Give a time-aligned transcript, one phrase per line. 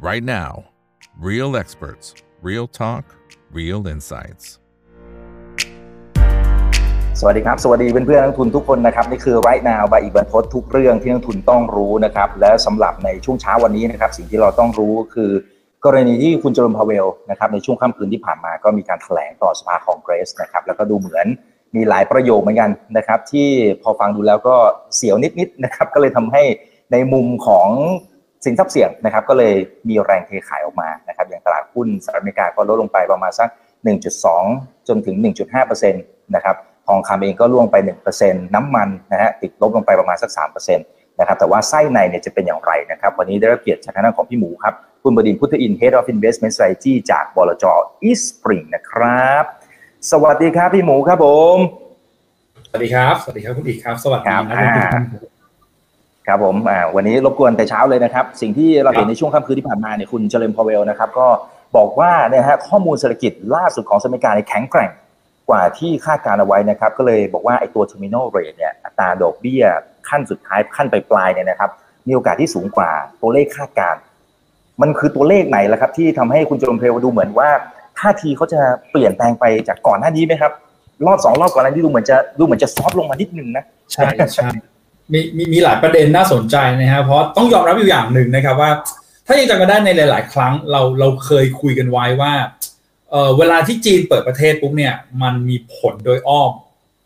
[0.00, 0.64] right now.
[1.18, 3.04] Real experts, real talk,
[3.58, 4.44] real insights.
[7.20, 15.30] สวัสดีครับ สวัสดีเพื่อนๆนักทุนทุกคนนะครับ นี่คือ right now บอีกบรรพททุกเรื่องที่นักทุนต้องรู้นะครับ และสำหรับในช่วงเช้าวันนี้นะครับ สิ่งที่เราต้องรู้คือ
[15.84, 21.26] กรณีที่คุณโจมพาเวลนะครับในช่วงค่ำคืนที่ผ่านมาก็มีการแถลงต่อสภาคองเกรสนะครับแล้วก็ดูเหมือน
[21.74, 23.48] มีหลายประโยคเหมือนกันนะครับ ที่
[23.82, 24.56] พอฟังดูแล้วก็
[24.96, 26.42] เสียวนิดๆนะครับ ก็เลยทำให้
[26.92, 27.68] ในมุมของ
[28.44, 29.54] สินทรัพย์เสี่ยงนะครับก็เลย
[29.88, 33.48] มีแรงเทขายออกมานะครับอย่างตลาดหุ้นสหรัฐอเมริกาก็ลดลงไปประมาณสัก
[34.18, 35.16] 1.2 จนถึง
[35.54, 37.76] 1.5%นะครับทองคำเองก็ร่วงไป
[38.16, 40.30] 1%น้ำมันนะฮะติดลบลงไปประมาณสัก
[40.68, 47.64] 3%นะครับแต่ว่าไส้ในเนี่ยจะเป็นอย่างไรนะครับวันนี้ได้รับเกียรติจากทางด้านของพี่หมูครับคุณบดินทร์พุทธอิน Head of Investment Strategy จากบลจ
[48.08, 49.44] East Spring นะครับ
[50.10, 51.56] สวัสดีครับพี่หมูครับผม
[52.68, 55.39] สวัสดีครับ สวัสดีครับคุณอีกครับ สวัสดีครับนะอ่า
[56.30, 61.26] ครับผมอ่าวันนี้รบกวนแต่เช้าเลยนะครับ สิ่งที่เราเห็นในช่วงค่ำคืนที่ผ่านมาเนี่ยคุณเจริญพาวเวลนะครับ ก็
[61.76, 64.90] บอกว่าเนี่ยฮะข้อมูลเศรษฐกิจล่าสุดของสหรัฐอเมริกาในยแข็งแกร่ง
[65.48, 69.64] กว่าที่คาดการณ์เอาไว้นะครับ ก็เลยบอกว่าไอ้ตัว terminal rate เนี่ยอัตราดอกเบี้ย
[70.08, 71.70] ขั้นสุดท้ายขั้นปลายๆเนี่ยนะครับ
[72.06, 72.90] มีโอกาสที่สูงกว่า
[73.22, 74.00] ตัวเลขคาดการณ์
[74.80, 77.50] มันคือตัวเลขไหนล่ะครับ ที่ทำให้คุณเจริญพาวเวลดูเหมือนว่า
[77.98, 80.52] ท่าทีเขาจะเปลี่ยนแปลงไปจากก่อนหน้านี้ไหมครับ
[81.06, 84.48] รอบสองรอบก่อนหน้านี้ดูเหมือนจะดูเหมือนจะซอฟต์ลงมานิดนึงนะใช่ใช่
[85.12, 88.70] มีมีมีหลายประเด็นน่าสนใจนะฮะเพราะต้องยอมรับอยู่อย่างหนึ่งนะครับว่า
[89.26, 92.32] ถ้ายังจำกันได้ในหลาย ๆ ครั้งเราเราเคยคุยกันไว้ว่า
[93.10, 96.52] เออเวลาที่จีนเปิดประเทศปุ๊บเนี่ยมันมีผลโดยอ้อม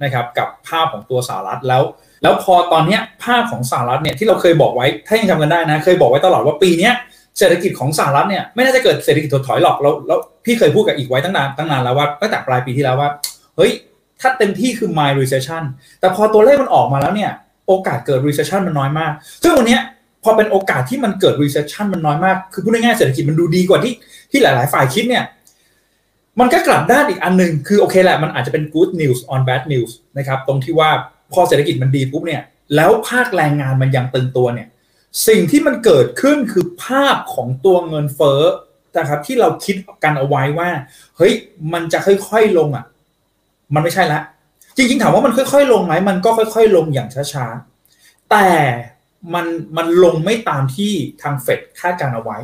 [0.02, 1.82] นะครับกับภาพของตัวสหรัฐแล้ว
[2.22, 6.90] แล้วพอตอนนี้ภาพของสหรัฐเนี่ยที่เราเคยบอกไว้ถ้ายังจำกันได้นะเคยบอกไว้ตลอดว่าปีนี้
[7.38, 13.10] เศรษฐกิจของสหรัฐเนี่ยไม่น่าจะเกิดเศรษฐกิจถดถอยหรอกแล้วแล้วพี่เคยพูดกับอีกไว้ตั้งนานตั้งนานแล้วว่าตั้งแต่ปลายปีที่แล้วว่า
[13.56, 13.72] เฮ้ย
[14.20, 15.62] ถ้าเต็มที่คือ mild recession
[16.00, 17.30] แต่พอตัวเลขมันออกมาแล้วเนี่ย
[17.66, 19.12] โอกาสเกิด recession มันน้อยมาก
[19.42, 19.78] ซึ่งวันนี้
[20.24, 23.94] พอเป็นโอกาสที่มันเกิด recession มันน้อยมาก คือพูดง่ายๆเศรษฐกิจมันดูดีกว่าที่
[24.30, 25.24] ที่หลาย ๆ ฝ่ายคิดเนี่ย
[26.40, 30.90] มันก็กลับด้านอีกอันหนึ่งคือโอเคแหละ มันอาจจะเป็น good news on bad news นะครับ ตรงที่ว่า
[31.32, 32.42] พอเศรษฐกิจมันดีปุ๊บเนี่ย
[32.74, 34.68] แล้วภาคแรงงานมันยังตึงตัวเนี่ย
[35.28, 38.42] สิ่งที่มันเกิดขึ้นคือภาพของตัวเงินเฟ้อ
[38.98, 40.68] นะครับที่เราคิดกันเอาไว้ว่า
[41.16, 41.32] เฮ้ย
[41.72, 42.84] มันจะค่อยๆลงอะ
[43.74, 44.20] มันไม่ใช่ละ
[44.76, 48.48] จริงๆถามว่ามันค่อยๆ ลงไหมมันก็ค่อย ๆ ลงอย่างช้าๆ แต่
[49.34, 49.46] มัน
[49.76, 50.92] มันลงไม่ตามที่
[51.22, 52.38] ทางเฟดคาดการเอาไว้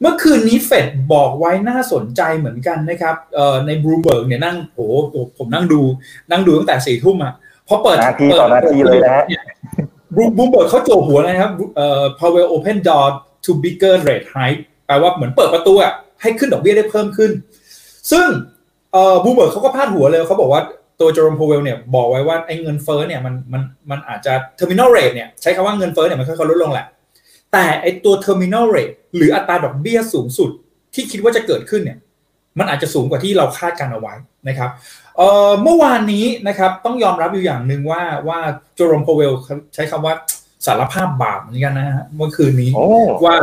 [0.00, 5.82] เมื่อคืนนี้เฟดบอกไว้น่าสนใจเหมือนกันนะครับเอ่อในบรูเบิร์กเนี่ยนั่งโอ้โหผมนั่งดู
[6.30, 7.34] นั่งดูตั้งแต่สี่ทุ่มอะ
[7.68, 9.24] พอเปิดนาทีปิดต่อนาทีเลยนะฮะ
[10.14, 13.06] Bloom Bloomberg เขาจั่วหัวเลยนะครับเอ่อ Powell open door
[13.44, 15.92] to bigger rate hike แปลว่าเหมือนเปิดประตูอะ
[16.22, 17.30] ให้ขึ้นดอกเบี้ยได้เพิ่มขึ้น
[18.10, 18.26] ซึ่ง
[18.92, 20.62] เอ่อบูเบิร์กเขาก็พาดหัวเลยเขาบอกว่า
[21.00, 26.86] ตัวเจอโรมโพเวลเนี่ยบอกไว้ว่าไอ้เงินเฟ้อเนี่ยมันมันมันอาจจะ terminal rate เนี่ยใช้คำว่าเงินเฟ้อเนี่ยมันค่อยๆลดลงแหละ
[27.52, 30.50] แต่ไอ้ตัว terminal rate หรืออัตราดอกเบี้ยสูงสุด
[30.94, 31.98] ที่คิดว่าจะเกิดขึ้นเนี่ย
[32.58, 34.14] มันอาจจะสูงกว่าที่เราคาดการเอาไว้
[34.48, 34.70] นะครับ
[35.16, 38.38] เอ่อเมื่อวานนี้นะครับต้องยอมรับอยู่อย่างหนึ่งว่าว่า
[38.78, 39.32] จอร์มโพเวล
[39.74, 40.14] ใช้คำว่า
[40.66, 42.86] สารภาพบาปเหมือนกันนะฮะเมื่อคืนนี้โอ้
[43.24, 43.36] ว่า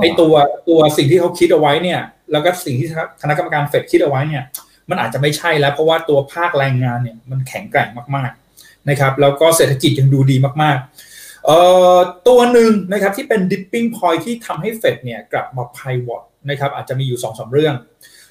[0.00, 0.34] ไอตัว
[0.68, 2.00] ตัวสิ่งที่เขาคิดเอาไว้เนี่ย
[2.32, 2.88] แล้วก็สิ่งที่
[3.22, 4.42] คณะกรรมการเฟดคิดเอาไว้เนี่ย
[4.90, 11.58] มันอาจจะไม่ใช่แล้ว เพราะว่าตัวภาคแรงงานเนี่ยมันแข็งแกร่งมากๆนะครับ แล้วก็เศรษฐกิจยังดูดีมากๆเอ่
[11.94, 11.96] อ
[12.28, 17.74] ตัวหนึ่งนะครับที่เป็น dipping point ที่ทำให้เฟดเนี่ยกลับมา pivot นะครับอาจจะมีอยู่2อสเรื่อง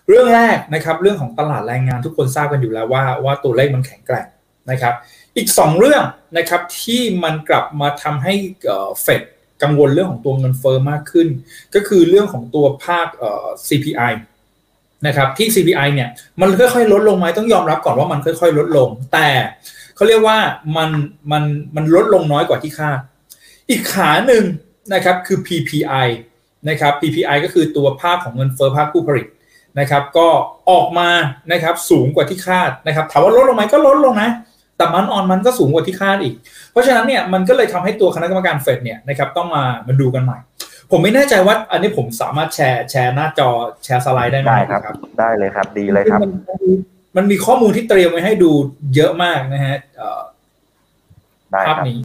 [0.07, 4.27] เรื่องแรกนะครับเรื่องของตลาดแรงงานทุกคนทราบกันอยู่แล้วว่าว่าตัวเลขมันแข็งแกร่ง
[4.71, 4.93] นะครับ
[5.37, 6.03] อีก 2 เรื่อง
[6.37, 8.33] นะครับที่มันกลับมาทำให้
[9.01, 9.21] เฟด
[9.63, 11.27] กังวลเรื่องของตัวเงินเฟอ้อมากขึ้น
[11.75, 13.07] ก็คือเรื่องของตัวภาค
[13.67, 14.11] CPI
[15.07, 16.09] นะครับที่ CPI เนี่ย
[16.41, 19.27] มันค่อยๆลดลงไหมต้องยอมรับก่อนว่ามันค่อยๆ ลดลง แต่
[19.95, 20.37] เขาเรียกว่า
[20.77, 20.89] มัน
[21.31, 21.43] มัน
[21.75, 22.99] มันลดลงน้อยกว่าที่คาด
[23.69, 24.43] อีกขาหนึ่ง
[24.93, 26.07] นะครับคือ PPI
[26.69, 29.27] นะครับ PPI ก็คือตัวภาคของเงินเฟอ้อภาคผู้ผลิต
[29.79, 30.27] นะครับก็
[30.71, 31.09] ออกมา
[31.51, 34.29] นะครับสูงกว่าที่คาดนะครับถามว่าลดลงไหมก็ลดลงนะ
[34.77, 36.33] แต่มันออนมันก็สูงกว่าที่คาดอีก
[36.71, 40.37] เพราะฉะนั้นเนี่ยมันก็เลยทำให้ตัวคณะกรรมการเฟดเนี่ยนะครับต้องมามาดูกันใหม่
[40.95, 43.49] ผมไม่แน่ใจว่า อันนี้ผมสามารถแชร์แชร์หน้าจอ
[43.83, 46.71] แชร์สไลด์ได้ไหมได้ครับ ได้เลยครับ ดีเลยครับ มันมันมี
[47.17, 48.51] มันมีข้อมูลที่เตรียมไว้ให้ดู
[48.95, 50.21] เยอะมากนะฮะเอ่อ
[51.51, 51.99] ได้ภาพครับนี้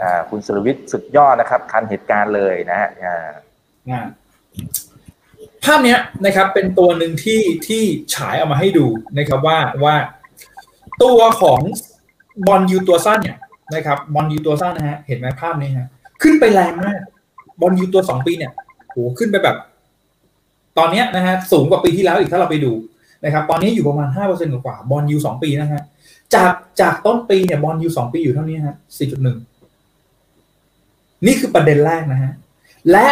[0.00, 3.28] อ่าคุณสุรวิทย์สุดยอดนะครับ ทันเหตุการณ์เลยนะฮะอ่า
[3.90, 4.06] อ่า
[5.64, 7.82] ภาพเนี้ยนะครับ เป็นตัวหนึ่งที่ที่
[8.14, 8.86] ฉายเอามาให้ดู
[9.18, 9.96] นะครับว่าว่า
[11.02, 11.60] ตัวของ
[12.46, 13.38] บอลยูตัวสั้นเนี่ย
[13.74, 15.88] นะครับบอลยูตัวสั้นนะฮะเห็นไหมภาพนี้ฮะ
[16.22, 16.98] ขึ้นไปแรงมาก
[17.60, 18.52] บอลยูตัวสองปีเนี่ย
[18.90, 19.56] โหขึ้นไปแบบ
[20.78, 22.72] ตอนเนี้ยนะฮะสูงกว่าปีที่แล้วอีกถ้าเราไปดู
[23.24, 25.82] นะครับ ตอนนี้อยู่ประมาณห้าเปอร์เซ็นต์กว่าบอลยูสองปีนะฮะ
[26.34, 29.38] จากจากต้นปีเนี่ยบอลยูสองปีอยู่เท่านี้ฮะสี่จุดหนึ่ง
[31.26, 32.32] นี่คือประเด็นแรกนะฮะ
[32.90, 33.06] และ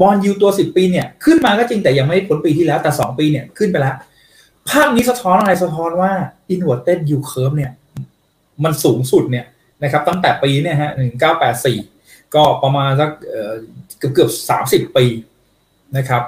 [0.00, 3.94] บอลยูตัว10ปีเนี่ยขึ้นมาก็จริงแต่ยังไม่พ้นปีที่แล้วแต่2ปีเนี่ยขึ้นไปแล้ว
[4.68, 6.12] ภาพนี้สะท้อนอะไรสะท้อนว่า
[6.52, 7.72] inverted yield curve เนี่ย
[8.64, 9.44] มันสูงสุดเนี่ย
[9.82, 11.78] นะครับ ตั้งแต่ปีเนี่ยฮะ1984ก็ปดสี่
[12.64, 13.10] ระมาณสัก
[13.98, 15.04] เกือบเกือบสามสิบปี
[15.96, 16.22] นะครับ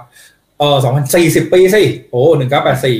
[0.59, 2.99] เออสองพันสี่สิบปีสิโอ้หนึ่งเก้าแปดสี่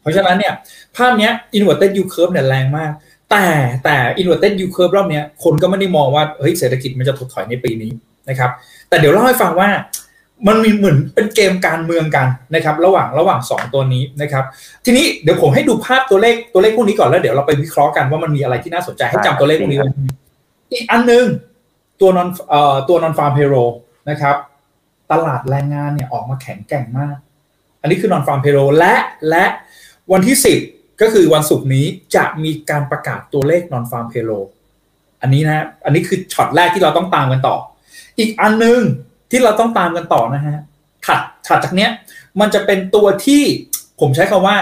[0.00, 0.52] เพราะฉะนั้นเนี่ย
[0.96, 2.90] ภาพเนี้ย inverted yield curve เนี่ยแรงมาก
[3.30, 3.46] แต่
[3.84, 7.90] แต่ inverted yield curve รอบเนี้ยคนก็ไม่ได้มองว่าเฮ้ยเศรษฐกิจมันจะถดถอยในปีนี้
[8.28, 8.50] นะครับ
[8.88, 9.70] แต่เดี๋ยวเล่าให้ฟังว่า
[10.48, 14.44] มันมีเหมือนเป็นเกมการเมืองกันนะครับ ระหว่างระหว่าง 2 ตัวนี้นะครับ
[14.84, 19.88] ทีนี้เดี๋ยวผมให้ดูภาพตัวเลขตัวเลขพวกนี้ก่อนแล้วเดี๋ยวเราไปวิเคราะห์กันว่ามันมีอะไรที่น่าสนใจให้จำตัวเลขพวกนี้ไว้
[20.72, 21.26] อีกอันนึง
[22.00, 23.54] ตัว non เอ่อตัว non-farm payroll
[24.10, 24.36] นะครับ
[25.12, 27.16] ตลาดแรงงานเนี่ยออกมาแข็งแกร่งมาก
[27.80, 28.94] อันนี้คือ non-farm payroll และ
[29.30, 29.44] และ
[30.12, 30.36] วันที่
[30.68, 31.86] 10 ก็คือวันศุกร์นี้
[32.16, 34.30] จะมีการประกาศตัวเลข non-farm payroll
[35.22, 37.56] อันนี้นะอันนี้คือช็อตแรกที่เราต้องตามกันต่อ
[38.18, 38.80] อีกอันนึง
[39.30, 40.56] ที่เราต้องตามกันต่อนะฮะ
[41.06, 41.90] ถัดถัดจากเนี้ย
[42.40, 43.42] มันจะเป็นตัวที่
[44.00, 44.56] ผมใช้คำว่า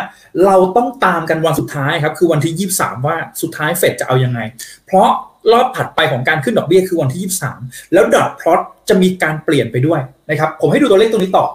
[0.44, 4.40] เราต้องตามกันวันสุดท้ายครับ คือวันที่ 23 ว่าสุดท้ายเฟดจะเอายังไง
[4.86, 5.08] เพราะ
[5.52, 7.20] รอบถัดไปของการขึ้นดอกเบี้ยคือวันที่
[7.56, 10.00] 23 แล้วดอทพลอตจะมีการเปลี่ยนไปด้วย
[10.30, 11.46] นะครับ ผมให้ดูตัวเลขตรงนี้ต่อ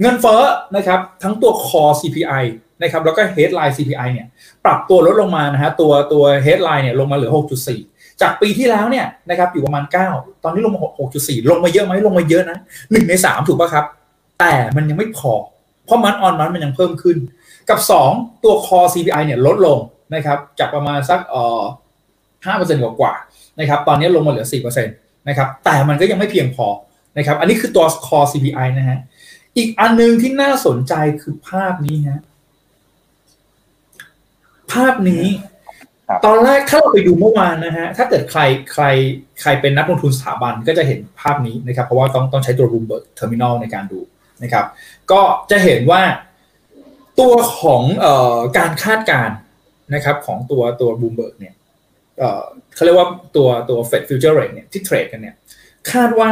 [0.00, 0.42] เงินเฟ้อ
[0.76, 2.44] นะครับ ทั้งตัว core CPI
[2.82, 4.26] นะครับ แล้วก็ headline CPI เนี่ย
[4.64, 7.32] ปรับตัวลดลงมานะฮะ ตัวตัว headline เนี่ยลงมาเหลือ
[7.76, 9.84] 6.4 จากปีที่แล้วเนี่ยนะครับอยู่ประมาณ
[10.14, 10.80] 9 ตอนนี้ลงมา
[11.14, 12.58] 6.4 ลงมาเยอะไหมลงมาเยอะนะ
[12.92, 13.84] หนึ่งใน 3 ถูกป่ะครับ
[14.40, 15.32] แต่มันยังไม่พอ
[15.84, 17.16] เพราะมันออนมันมันยังเพิ่มขึ้น
[17.70, 17.78] กับ
[18.10, 19.78] 2 ตัว core CPI เนี่ยลดลง
[20.14, 21.62] นะครับ จากประมาณสักเอ่อ
[22.44, 23.14] 5%กว่ากว่า
[23.60, 26.66] นะครับตอนนี้ลงมาเหลือ4%นะครับแต่มันก็ยังไม่เพียงพอ
[27.18, 28.98] นะครับอันนี้คือตัว core CPI นะฮะ
[29.56, 32.20] อีกอันนึงที่น่าสนใจคือภาพนี้ฮะ
[34.72, 35.24] ภาพนี้
[36.26, 38.40] ตอนแรกถ้าเราไปดูเมื่อวานนะฮะถ้าเกิดใคร
[38.72, 38.84] ใคร
[39.40, 44.00] ใครเป็นนักลงทุนสถาบันก็จะเห็นภาพนี้นะครับเพราะว่าต้องต้องใช้ตัว Bloomberg Terminal ในการดู
[44.42, 44.64] นะครับ
[45.10, 45.20] ก็
[45.50, 46.02] จะเห็นว่า
[47.20, 49.36] ตัวของเอ่อการคาดการณ์
[49.94, 51.54] นะครับของตัวตัว Bloomberg เนี่ย
[52.74, 55.34] เขาเรียกว่าตัวตัว Fed Future Rate เนี่ยที่เทรดกันเนี่ย
[55.92, 56.30] คาดว่า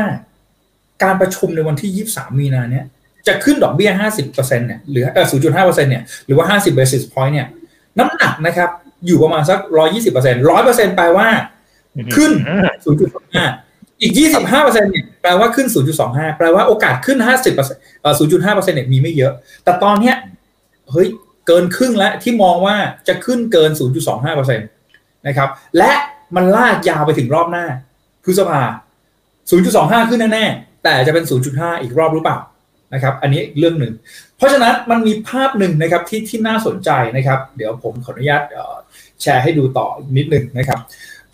[1.02, 2.84] การประชุมในวันที่ 23 มีนาเนี่ย
[3.26, 3.90] จะขึ้นดอกเบี้ย
[4.24, 7.46] 50%เนี่ยหรือเออ0.5%เนี่ยหรือว่า 50 basis point เนี่ย
[7.98, 8.70] น้ำหนักนะครับ
[9.06, 9.58] อยู่ประมาณสัก
[10.02, 10.38] 120%
[10.88, 11.28] 100%แปลว่า
[12.16, 12.32] ขึ้น
[13.16, 14.12] 0.25 อีก
[14.52, 15.68] 25%เนี่ยแปลว่าขึ้น
[16.02, 17.54] 0.25 แปลว่าโอกาสขึ้น 50%
[18.00, 18.14] เอ่อ
[18.44, 19.32] 0.5%เนี่ยมีไม่เยอะ
[19.64, 20.16] แต่ตอนเนี้ย
[20.90, 21.08] เฮ้ย
[21.46, 22.76] เกินครึ่งแล้วที่มองว่า
[23.08, 23.70] จะขึ้นเกิน
[24.32, 24.81] 0.25%
[25.26, 25.48] นะครับ
[25.78, 25.92] และ
[26.36, 27.64] มันลากยาวไปถึงรอบหน้า
[28.24, 28.60] พฤษภา
[29.40, 32.38] 0.25 ขึ้นแน่ๆ แต่จะเป็น 0.5 อีกรอบหรือเปล่า
[32.94, 33.92] นะครับ อันนี้เรื่องหนึ่ง
[34.36, 38.42] เพราะฉะนั้นมันมีภาพหนึ่งนะครับที่ที่น่าสนใจนะครับ เดี๋ยวผมขออนุญาต
[39.20, 39.86] แชร์ให้ดูต่อ
[40.16, 40.78] นิดหนึ่งนะครับ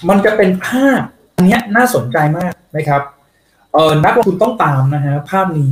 [0.08, 1.00] มันจะเป็นภาพ
[1.36, 3.02] อันนี้น่าสนใจมากนะครับ
[3.72, 5.70] เออนักลงทุนต้องตามนะฮะภาพนี้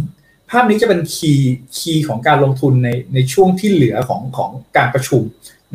[0.51, 5.23] ภาพนี้จะเป็น key key ของการลงทุนในในช่วงที่เหลือของของการประชุม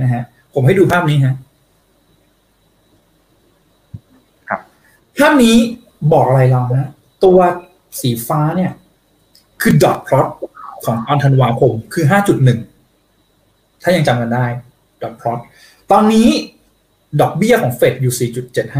[0.01, 0.21] นะฮะ
[0.53, 1.35] ผมให้ดูภาพนี้ฮะ
[5.21, 5.55] ภาพนี้
[6.13, 6.89] บอกอะไรเรานะ
[7.25, 7.39] ตัว
[8.01, 8.71] สีฟ้าเนี่ย
[9.61, 10.27] คือ dot plot
[10.85, 12.05] ของตอนธันวาคมคือ
[12.93, 14.45] 5.1ถ้ายังจำกันได้
[15.03, 15.39] ดอทพลอต
[15.91, 16.27] ตอนนี้
[17.21, 18.29] ดอกเบี้ยของเฟดอยู่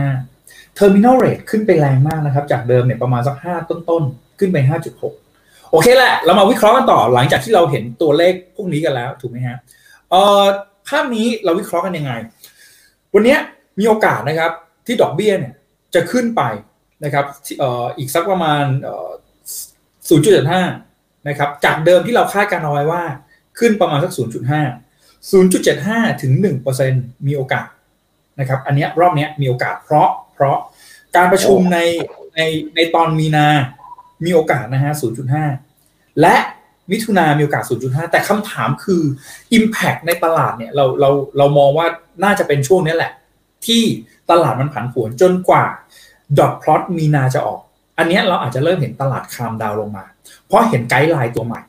[0.06, 4.58] 4.75 Terminal Rate ขึ้นไปแรงมากนะครับ จากเดิมเนี่ยประมาณสัก 5 ต้นๆ ขึ้นไป
[5.16, 9.58] 5.6 โอเคแหละ เรามาวิเคราะห์กันต่อหลังจากที่เราเห็นตัวเลขพวกนี้กันแล้ว ถูกไหมฮะ
[10.10, 10.44] เอ่อ
[10.88, 12.12] ภาพนี้เราวิเคราะห์กันยังไง
[13.14, 13.38] วันนี้
[13.80, 14.52] มีโอกาสนะครับ
[14.86, 15.54] ที่ดอกเบี้ยเนี่ย
[15.96, 16.42] จะขึ้นไป
[17.04, 17.26] นะครับ
[17.98, 18.64] อีกสักประมาณ
[20.12, 23.04] 0.75 นะครับ จากเดิมที่เราคาดการเอาไว้ว่า
[23.60, 26.34] ขึ้นประมาณสัก 0.5 0.75 ถึง
[26.80, 27.68] 1%มีโอกาส
[28.40, 30.58] นะครับ อันนี้รอบนี้มีโอกาสเพราะเพราะ
[31.16, 31.80] การประชุมใน
[32.36, 32.42] ใน
[32.76, 33.48] ในตอนมีนา
[34.26, 34.92] มีโอกาสนะฮะ
[35.56, 36.36] 0.5 และ
[36.92, 39.02] มิถุนามีโอกาส 0.5 แต่คำถามคือ
[39.58, 41.88] Impact ในตลาดเนี่ยเราเราเรามองว่า
[42.24, 43.12] น่าจะเป็นช่วงนี้แหละ
[43.68, 43.84] ที่
[44.30, 45.66] ตลาดมันผันผวนจนกว่า
[46.40, 47.62] dot plot มีนาจะออก
[47.98, 50.06] อันนี้เราอาจจะเริ่มเห็นตลาด calm down ลงมา
[50.48, 51.62] เพราะเห็น guideline ตัวใหม่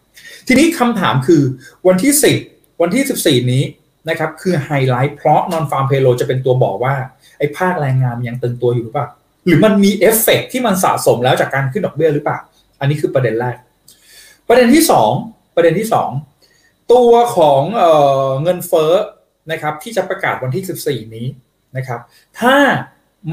[0.46, 1.42] ทีนี้คำถามคือ
[1.86, 2.12] วันที่
[2.46, 3.62] 10 วันที่ 14 นี้
[4.08, 6.94] นะครับคือไฮไลท์เพราะ non-farm payroll จะเป็นตัวบอกว่า
[7.38, 9.06] ไอ้ภาคแรงงานยังตึงตัวอยู่หรือเปล่า
[9.46, 12.38] หรือมันมีเอฟเฟกที่มันสะสมแล้วจากการขึ้นดอกเบี้ยหรือเปล่า
[12.80, 13.56] อันนี้คือประเด็นแรก
[14.48, 14.84] ประเด็นที่
[15.18, 15.88] 2 ประเด็นที่
[16.38, 17.84] 2 ตัวของเอ
[18.26, 18.92] อเงินเฟ้อ
[19.50, 21.26] นะครับที่จะประกาศวันที่ 14 นี้
[21.76, 22.00] นะครับ
[22.40, 22.56] ถ้า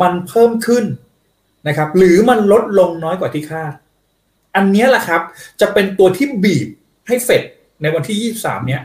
[0.01, 0.86] มันเพิ่มขึ้น
[1.67, 3.74] นะครับ หรือมันลดลงน้อยกว่าที่คาด
[4.55, 5.22] อันนี้แหละครับ
[5.62, 6.67] จะเป็นตัวที่บีบ
[7.08, 7.43] ให้เฟด
[7.81, 8.81] ในวันที่ 23 เนี้ย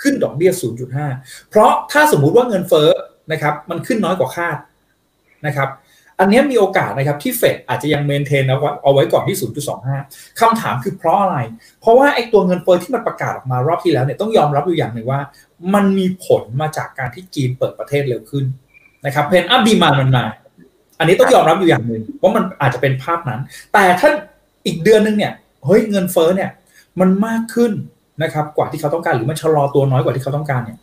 [0.00, 0.50] ขึ้นดอกเบี้ย
[1.00, 2.88] 0.5 เพราะถ้าสมมุติว่าเงินเฟ้อ
[3.32, 4.56] นะครับ มันขึ้นน้อยกว่าคาด
[5.46, 5.68] นะครับ
[6.20, 8.44] อันนี้มีโอกาสนะครับที่เฟดอาจจะยังเมนเทน
[8.82, 9.36] เอาไว้ก่อนที่
[9.88, 11.38] 0.25 คำถามคือเพราะอะไร
[11.80, 15.20] เพราะว่าไอ้ตัวเงินเฟ้อที่มันประกาศออกมารอบที่แล้วเนี่ยต้องยอมรับอยู่อย่างหนึ่งว่า
[15.74, 18.44] มันมีผลมาจากการที่จีนเปิดประเทศเร็วขึ้น
[19.06, 20.24] นะครับเพนอัพดีมามันมา
[20.98, 23.40] อันนี้ต้องยอมรับอยู่อย่างหนึ่งว่ามันอาจจะเป็นภาพนั้น
[23.72, 24.10] แต่ถ้า
[24.66, 25.32] อีกเดือนนึงเนี่ย
[25.64, 26.50] เฮ้ยเงินเฟ้อเนี่ย
[27.00, 27.72] มันมากขึ้น
[28.22, 30.78] นะครับ กว่าที่เขาต้องการหรือมันชะลอตัวน้อยกว่าที่เขาต้องการเนี่ย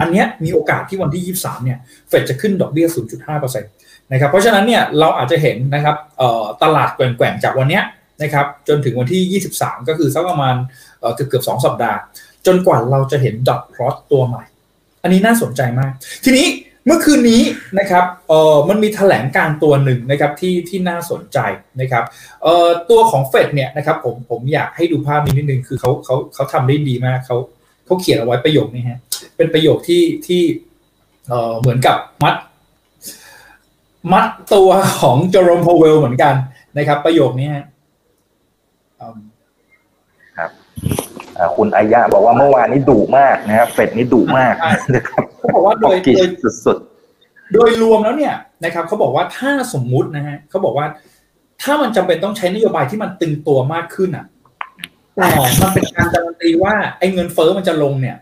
[0.00, 2.86] อันนี้มีโอกาสที่วันที่ 23 เนี่ยเฟดจะขึ้นดอกเบี้ย
[3.30, 3.62] 0.5%
[4.12, 5.96] นะครับเพราะฉะนั้นเนี่ยเราอาจจะเห็นนะครับ
[6.62, 7.80] ตลาดแกว่งๆจากวันนี้
[8.22, 10.54] นะครับจนถึงวันที่ 23 ก็คือสักประมาณ
[11.14, 11.98] เกือบเกือบ2สัปดาห์
[12.46, 14.44] จนกว่าเราจะเห็นดอทพลอตตัวใหม่
[15.02, 15.92] อันนี้น่าสนใจมาก
[16.24, 16.46] ทีนี้
[16.86, 17.42] เมื่อคืนนี้
[17.78, 21.38] นะครับเออมันมีแถลงการตัวหนึ่งนะครับที่ที่น่าสนใจ
[21.80, 22.04] นะครับ
[22.42, 27.36] เออตัวของเฟดเนี่ยนะครับผมผมอยากให้ดูภาพนี้นิดนึงคือเขาเขาเขาทำได้ดีมากเขา
[27.84, 29.00] เขาเขียนเอาไว้ประโยคนี้ฮะ
[29.36, 30.42] เป็นประโยคที่ที่
[31.28, 32.34] เออเหมือนกับมัด
[34.12, 34.70] มัดตัว
[35.02, 36.34] ของจอร์มพาวเวลเหมือนกัน
[36.78, 37.64] นะครับ ประโยคนี้ฮะ
[40.38, 40.50] ครับ
[41.56, 44.54] คุณอายาบอกว่าเมื่อวานนี้ดุมากนะครับเฟดนี่ดุมาก
[44.94, 46.28] นะครับ บอกว่าโดยโดย
[46.64, 46.78] สุด
[47.52, 50.86] โดยรวมแล้วเนี่ยนะครับเขาบอกว่าถ้าสมมุตินะฮะเขาบอกว่า
[51.62, 54.26] ถ้ามันจำเป็นต้องใช้นโยบายที่มันตึงตัวมากขึ้นอะ
[55.14, 55.26] แต่
[55.62, 58.16] มันเป็นการการันตีว่าไอ้เงินเฟอ้อมันจะลงเนี่ย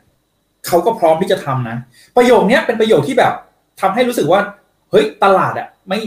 [0.66, 1.76] เขาก็พร้อมที่จะทำนะ
[2.16, 3.32] ประโยคนี้เป็นประโยคที่แบบ
[3.80, 4.40] ทำให้รู้สึกว่า
[4.90, 5.98] เฮ้ยตลาดอะไม่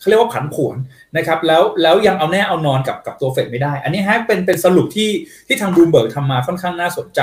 [0.00, 0.76] เขาเรียกว่าผันผวน
[1.16, 5.10] นะครับ แล้วแล้วยังเอาแน่เอานอนกับกับตัวเฟดไม่ได้ อันนี้ฮะเป็นเป็นสรุปที่
[5.46, 7.20] ที่ทางบูมเบิร์กทำมาค่อนข้างน่าสนใจ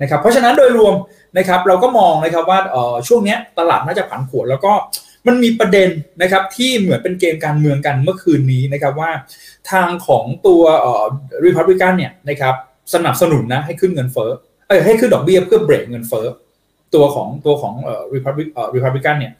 [0.00, 0.94] นะครับ เพราะฉะนั้นโดยรวม
[1.38, 4.72] นะครับเราก็มองนะครับว่าเออช่วงนี้ตลาดน่าจะผันผวนแล้วก็
[5.26, 5.88] มันมีประเด็น
[6.22, 9.10] นะครับที่เหมือนเป็นเกมการเมืองกันเมื่อคืนนี้นะครับว่า
[9.70, 10.62] ทางของตัว
[11.44, 12.54] ริพับลิกันเนี่ยนะครับ
[12.94, 14.30] สนับสนุนนะให้ขึ้นเงินเฟ้อ
[14.68, 16.26] เอ้ให้ขึ้นดอกเบี้ยเพื่อเบรกเงินเฟ้อ
[16.94, 17.74] ตัวของตัวของ
[18.14, 19.32] ริพับลิเอ่อริพับลิกันเนี่ย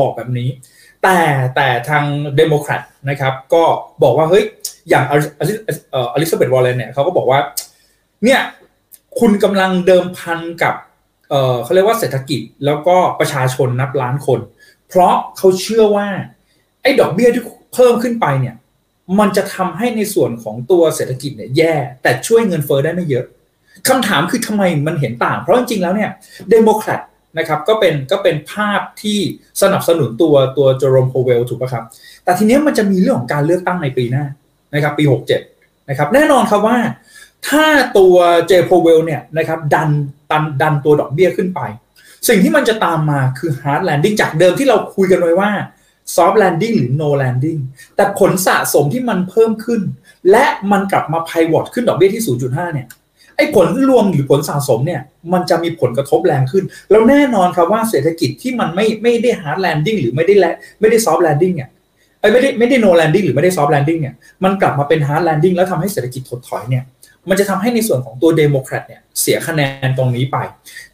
[0.00, 0.48] บอกแบบนี้
[1.02, 1.18] แต่
[1.56, 2.04] แต่ทาง
[2.36, 3.62] เดโมแครตนะครับก็
[4.02, 4.44] บอกว่าเฮ้ย
[4.88, 5.14] อย่างอ
[6.22, 7.40] ลิซาเบธวอร์เรนเนี่ยเขาก็บอกว่า
[8.24, 8.40] เนี่ย
[9.20, 10.74] คุณกำลังเดิมพันกับ
[11.62, 14.40] เขาเรียกว่าเศรษฐกิจแล้วก็ประชาชนนับล้านคน
[14.88, 16.08] เพราะเขาเชื่อว่า
[16.82, 17.44] ไอ้ดอกเบี้ยที่
[17.74, 18.54] เพิ่มขึ้นไปเนี่ย
[19.18, 23.24] มันจะทำให้ในส่วนของตัวเศรษฐกิจเนี่ยแย่ แต่ช่วยเงินเฟ้อได้ไม่เยอะ
[23.88, 26.10] คำถามคือทำไมมันเห็นต่าง เพราะจริงๆแล้วเนี่ย
[26.50, 27.00] เดโมแครต
[27.38, 29.18] นะครับก็เป็นก็เป็นภาพที่
[29.62, 31.84] สนับสนุนตัวตัวเจอโรมโพเวลถูกป่ะครับ
[32.24, 34.24] แต่ทีนี้มันจะมีเรื่องของการเลือกตั้งในปีหน้า
[34.74, 35.04] นะครับปี
[35.46, 36.78] 67นะครับแน่นอนครับว่า
[37.48, 37.64] ถ้า
[37.98, 38.14] ตัว
[38.46, 39.90] เจโพเวลเนี่ยนะครับดัน
[40.30, 41.60] ดันดันตัวดอกเบี้ยขึ้นไป
[42.28, 45.50] สิ่งที่มันจะตามมาคือ hard landing จากเดิมที่เราคุยกันไว้ว่า
[46.16, 47.58] soft landing หรือ no landing
[47.96, 49.80] แต่ผลสะสมที่มันเพิ่มขึ้น
[50.30, 52.86] และมันกลับมา pivot ขึ้นดอกเบี้ยที่ 0.5 เนี่ย
[53.36, 55.00] ไอ้ผลรวมหรือผลสะสมเนี่ย
[55.32, 60.46] มันจะมีผลกระทบแรงขึ้น แล้วแน่นอนครับว่าเศรษฐกิจที่มันไม่ไม่ได้ hard landing หรือไม่ได้แล
[60.80, 61.68] ไม่ได้ soft landing เนี่ย
[62.20, 66.84] ไอ้ไม่ได้ไม่ได้ no landing หรือไม่ได้ soft landing เนี่ยมันกลับมาเป็น hard landing แล้วทำให้เศรษฐกิจถดถอยเนี่ย
[67.28, 70.36] มันจะทำให้ในส่วนของตัวเดโมแครตเนี่ย เสียคะแนนตรงนี้ไป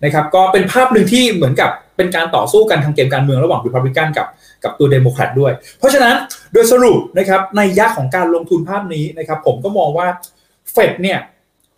[0.04, 4.26] นะครับก็เป็นภาพหนึ่งที่เหมือนกับเป็นการต่อสู้กันทางเกมการเมืองระหว่างริพับลิกันกับ
[4.64, 6.14] กับตัวเดโมแครตด้วย เพราะฉะนั้น
[6.52, 10.08] โดยสรุปนะครับในนัยยะของการลงทุนภาพนี้นะครับผมก็มองว่า
[10.72, 11.18] เฟดเนี่ย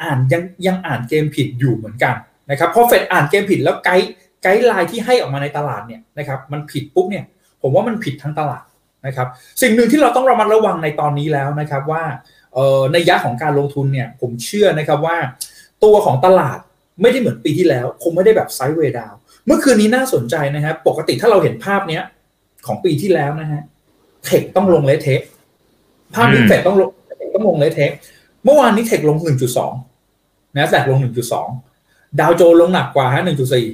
[0.02, 2.14] อ่านยังยังอ่านเกมผิดอยู่เหมือนกัน
[2.50, 7.24] นะครับพอเฟดอ่านเกมผิดแล้ว guide guideline ที่ให้ออกมาในตลาดเนี่ยนะครับมันผิดปุ๊บเนี่ย
[7.62, 8.64] ผมว่ามันผิดทั้งตลาด
[9.06, 9.28] นะครับ
[9.62, 12.02] สิ่งหนึ่งที่เราต้องระมัดระวังในตอนนี้แล้วนะครับว่า
[12.92, 15.16] ในนัยยะของการลงทุนเนี่ยผมเชื่อนะครับว่า
[15.84, 16.58] ตัวของตลาด
[17.02, 19.14] ไม่ได้เหมือนปีที่แล้ว คงไม่ได้แบบ sideway down
[19.46, 22.02] เมื่อคืนนี้น่าสนใจนะครับ ปกติถ้าเราเห็นภาพเนี้ย
[22.66, 23.62] ของปีที่แล้วนะฮะ
[24.24, 25.20] เทคต้องลงเลเทค
[26.14, 26.90] ภาพนี้เทคต้องลง
[27.34, 27.90] ต้องลงเลเทค
[28.44, 29.16] เมื่อวานนี้เทคลง
[29.86, 30.98] 1.2นะแสกลง
[31.58, 33.22] 1.2 ดาวโจนลงหนักกว่าฮะ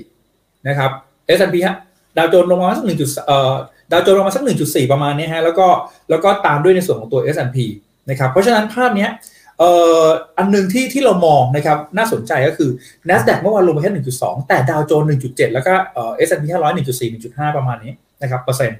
[0.09, 0.91] 1.4 นะครับ
[1.39, 1.77] S&P ฮะ
[2.17, 3.53] ดาวโจนลงมาสัก1จุดเอ่อ
[3.93, 5.67] ดาวโจนลงมาสัก 1.4 ประมาณนี้ฮะแล้วก็
[6.11, 7.59] แล้วก็ตามด้วยในส่วนของตัว S&P
[8.11, 9.34] นะครับ เพราะฉะนั้นภาพนี้เอ่อ
[10.39, 12.71] อันหนึ่งที่ที่เรามองนะครับน่าสนใจก็คือ
[13.09, 17.93] NASDAQ เมื่อวานลงมาแค่ 1.2 แต่ดาวโจนส์1.7 แล้วก็เอ่อ S&P 500 1.4 1.5ประมาณนี้
[18.23, 18.79] นะครับเปอร์เซ็นต์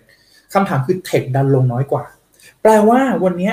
[0.55, 2.05] คำถามคือเทคดันลงน้อยกว่า
[2.63, 3.51] แปลว่าวันนี้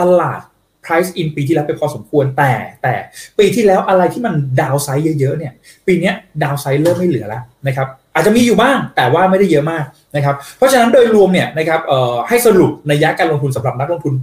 [0.00, 0.40] ตลาด
[0.84, 2.94] price in ปีที่แล้วไปพอสมควรแต่แต่
[3.38, 5.52] ปีที่แล้วอะไรที่มันดาวไซด์เยอะๆเนี่ย
[5.86, 9.84] ปีนี้ดาวไซด์เริ่มไม่เหลือแล้วนะครับ อาจจะมีอยู่บ้างแต่ว่าไม่ได้เยอะมาก
[10.16, 11.80] นะครับเพราะฉะนั้นโดยรวมเนี่ยนะครับ
[12.28, 14.14] ให้สรุปในยะการลงทุนสำหรับนักลงทุน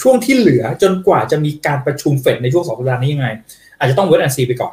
[0.00, 3.28] ช่วงที่เหลือจนกว่าจะมีการประชุมเฟดในช่วงสองสัปดาห์นี้ยังไง
[3.78, 4.72] อาจจะต้อง wait and see ไปก่อน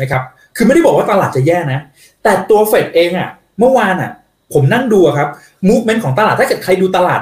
[0.00, 0.22] นะครับ
[0.56, 1.80] คือไม่ได้บอกว่าตลาดจะแย่นะ
[2.22, 4.10] แต่ตัวเฟดเองอะ่ะเมื่อวานอะ
[4.54, 5.28] ผมนั่งดูครับ
[5.68, 7.20] movement ของตลาดถ้าเกิดใครดูตลาด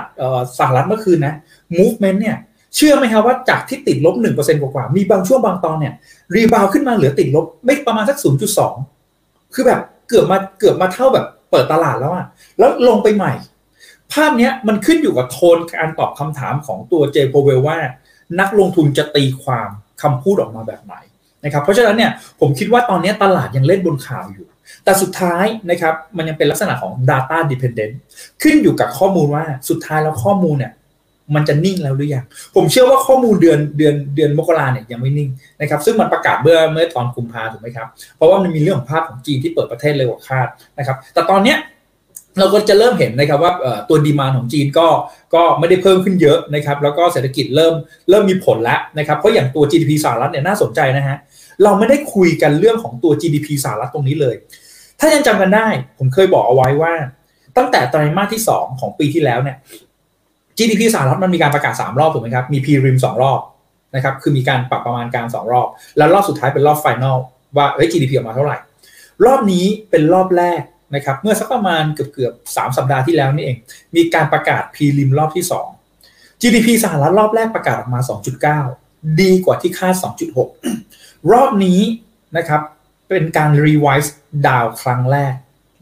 [0.59, 1.35] สหรัฐเมื่อคืนนะ
[1.79, 2.37] movement เนี่ย
[2.77, 5.93] เชื่อไหมครับว่าจากที่ติดลบหนึ่งเปอร์เซ็นต์กว่ามีบางช่วงบางตอนเนี่ย
[6.35, 8.75] rebound ขึ้นมาเหลือติดลบไม่ประมาณสักศูนย์จุดสอง
[9.55, 12.27] คือแบบ เกือบมาเกือบมาเท่าแบบเปิดตลาดแล้วอะ
[12.59, 13.33] แล้วลงไปใหม่
[14.13, 17.79] ภาพเนี้ยมันขึ้นอยู่กับโทนการตอบคำถามของตัวเจโพเวลว่า
[18.41, 19.69] นักลงทุนจะตีความ
[20.03, 20.95] คำพูดออกมาแบบไหน
[21.45, 22.11] นะครับ เพราะฉะนั้นเนี่ย
[22.41, 24.47] ผมคิดว่าตอนนี้ตลาดยังเล่นบนข่าวอยู่
[24.85, 27.95] แต่สุดท้ายนะครับมันยังเป็นลักษณะของ data dependent
[28.43, 30.73] ขึ้นอยู่กับข้อมูลว่าสุดท้ายแล้วข้อมูลเนี่ย
[31.35, 32.25] มันจะนิ่งแล้วหรือยัง
[32.57, 35.31] ผมเชื่อว่าข้อมูลเดือนเดือนเดือนมกราเนี่ยยังไม่นิ่ง
[35.61, 41.59] นะครับซึ่งมันประกาศเมื่อเมื่อตอนกุมภาถูกไหมครับเพราะว่ามันมีเรื่องของภาพของจีนที่เปิดประเทศเร็วกว่าคาดนะครับแต่ตอนเนี้ย
[42.39, 43.53] เราก็จะเริ่มเห็นนะครับว่า
[43.89, 44.87] ตัวดีมาของจีนก็
[45.35, 47.75] ก็ไม่ได้เพิ่มขึ้นเยอะนะครับแล้วก็เศรษฐกิจเริ่ม
[48.11, 51.17] เริ่มมีผลแล้วนะครับเพราะอย่างตัว GDP สหรัฐเนี่ยน่าสนใจนะฮะ
[51.63, 54.35] เราไม่ได้คุยกันเรื่องของตัว GDP สหรัฐตรงนี้เลย
[55.01, 55.69] ถ้ายังจำกันได้
[55.99, 56.93] ผมเคยบอกเอาไว้ว่า
[57.57, 59.57] ตั้งแต่ไตรมาสที่ 2 ของปีที่แล้วเนี่ย
[60.59, 63.41] GDP สหรัฐมันมีการประกาศ 3 รอบถูกไหมครับ มี p r i m 2 รอบ
[63.95, 67.17] นะครับ คือมีการปรับประมาณการ 2 รอบ แล้วรอบสุดท้ายเป็นรอบไฟแนล
[67.57, 68.57] ว่าเฮ้ย GDP ออกมาเท่าไหร่
[69.25, 70.63] รอบนี้เป็นรอบแรก
[70.95, 73.57] นะครับ เมื่อสักประมาณเกือบเกือบสสัปดาห์ที่แล้วนี่เอง
[73.97, 75.45] มีการประกาศ p r i m รอบที่
[75.93, 78.01] 2 GDP สหรัฐรอบแรกประกาศออกมา
[78.61, 79.95] 2.9 ดีกว่าที่คาด
[80.63, 81.81] 2.6 รอบนี้
[82.37, 82.61] นะครับ
[83.09, 84.15] เป็นการรีไวซ์
[84.47, 85.35] ดาวครั้งแรก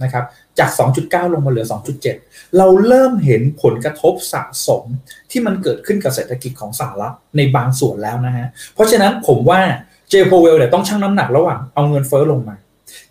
[0.02, 0.24] นะครับ
[0.58, 0.70] จาก
[1.02, 1.66] 2.9 ลงมาเหลือ
[2.10, 4.82] 2.7 เราเริ่มเห็นผลกระทบสะสม
[5.30, 9.60] ที่มันเกิดขึ้นกับเศรษฐกิจของสหรัฐในบางส่วนแล้วนะฮะเพราะฉะนั้นผมว่า
[10.10, 12.56] เจโพเวลเนี่ยต้องชั่งน้ำหนักระหว่างเอาเงินเฟ้อลงมา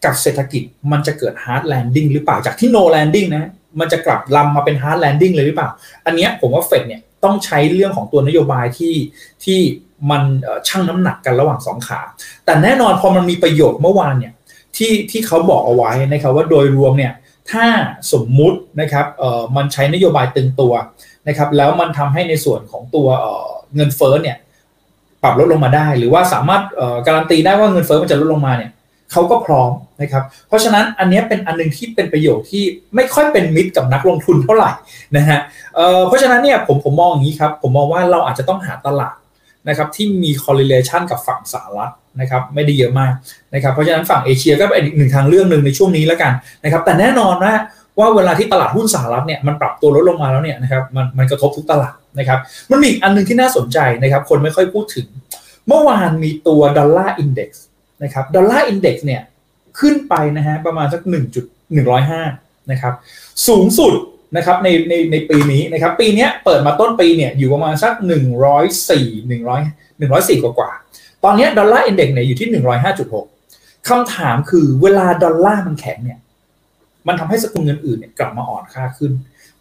[0.06, 3.50] กับเศรษฐกิจมันจะเกิด hard landing หรือเปล่าจากที่ no landing นะ
[3.80, 5.70] มันจะกลับลำมาเป็น hard landing เลยหรือเปล่า
[6.06, 8.96] อันนี้ผมว่าเฟดเนี่ยต้องใช้เรื่องของตัวนโยบายที่
[9.44, 9.60] ที่
[10.12, 10.24] มัน
[10.68, 12.02] ชั่งน้ำหนักกันระหว่างสองขา
[12.46, 14.34] แต่แน่นอนพอมันมีประโยชน์เมื่อวานเนี่ย
[14.78, 17.14] ที่ที่เขาบอกเอาไว้นะครับว่าโดยรวมเนี่ย
[17.52, 17.66] ถ้า
[18.14, 20.74] สมมุตินะครับเอ่อมันใช้นโยบายตึงตัว
[21.28, 24.38] นะครับแล้วมันทำให้ในส่วนของตัวเอ่อเงินเฟ้อเนี่ย
[25.24, 28.72] ปรับลดลงมาได้ หรือว่าสามารถเอ่อการันตีได้ว่าเงินเฟ้อมันจะลดลงมาเนี่ย
[29.12, 32.64] เขาก็พร้อมนะครับ เพราะฉะนั้นอันนี้เป็นอันนึงที่เป็นประโยชน์ที่
[32.96, 34.72] ไม่ค่อยเป็นมิตรกับนักลงทุนเท่าไหร่
[35.18, 35.40] นะฮะ
[35.76, 39.18] เอ่อเพราะฉะนั้นเนี่ยผมผมมองอย่างนี้ครับ ผมมองว่าเราอาจจะต้องหาตลาด
[39.70, 41.92] นะครับที่มี correlation กับฝั่งสหรัฐ
[42.22, 43.14] นะครับไม่ได้เยอะมาก
[43.54, 47.62] นะครับเพราะฉะนั้นฝั่งเอเชียก็เป็นอีกหนึ่งทางเรื่องหนึ่งในช่วงนี้แล้วกันนะครับแต่แน่นอนนะ
[48.00, 52.40] ว่าเวลาที่ตลาดหุ้นสหรัฐเนี่ยมันปรับตัวลดลงมาแล้วเนี่ยนะครับมันมันกระทบทุกตลาดนะครับ
[52.72, 55.08] มันมีอีกอันนึงที่น่าสนใจนะครับคนไม่ค่อยพูดถึง
[55.68, 57.66] เมื่อวานมีตัว dollar index
[58.04, 59.22] นะครับ dollar index เนี่ย
[59.80, 61.02] ขึ้นไปนะฮะประมาณสัก
[61.86, 62.94] 1.105นะครับ
[63.48, 63.94] สูงสุด
[64.38, 67.94] นะครับในในในปีนี้นะครับปีนี้เปิดมาต้นปีเนี่ยอยู่ประมาณสัก
[68.56, 70.72] 104 100 104 กว่ากว่า
[71.26, 72.48] ตอนนี้ dollar index เนี่ยอยู่ที่
[73.18, 76.20] 105.6คำถามคือเวลาดอลลาร์มันแข็งเนี่ย
[77.08, 79.12] มันทำให้สกุลเงินอื่นเนี่ยกลับมาอ่อนค่าขึ้น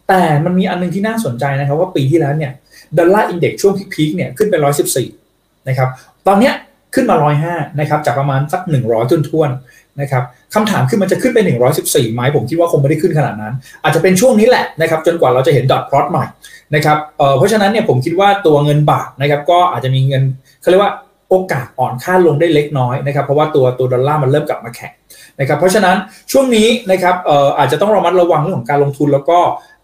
[0.09, 2.53] แต่มันมีอันนึงที่น่าสนใจนะครับ ว่าปีที่แล้วเนี่ย
[2.99, 4.55] ดอลลาร์ index ช่วง peak เนี่ยขึ้นไป
[5.13, 5.89] 114นะครับ
[6.27, 6.55] ตอนเนี้ย
[6.95, 7.17] ขึ้นมา
[7.49, 9.51] 105นะครับ จากประมาณสัก100ทุนทวน
[10.01, 10.23] นะครับ
[10.55, 11.39] คำถามคือมันจะขึ้นไป
[11.77, 16.25] 114ไหมผมคิดว่าคงไม่ได้ขึ้นขนาดนั้น อาจจะเป็นช่วงนี้แหละนะครับจนกว่าเราจะเห็น dot plot ใหม่
[16.75, 20.23] นะครับเพราะฉะนั้นเนี่ยผมคิดว่าตัวเงินบาทนะครับก็อาจจะมีเงิน
[20.61, 20.93] เขาเรียกว่า
[21.31, 24.93] โอกาสอ่อนค่าลงได้เล็กน้อยนะครับเพราะว่าตัวตัวดอลลาร์มันเริ่มกลับมาแข็ง
[25.41, 25.97] นะครับเพราะฉะนั้น
[26.33, 27.15] ช่วงนี้นะครับ
[27.59, 29.39] อาจจะต้องระมัดระวังเรื่องของการลงทุน แล้วก็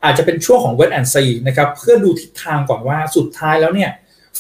[0.05, 3.90] อาจจะเป็นช่วงของ wait and see นะครับเพื่อดูทิศทางก่อนว่าสุดท้ายแล้วเนี่ย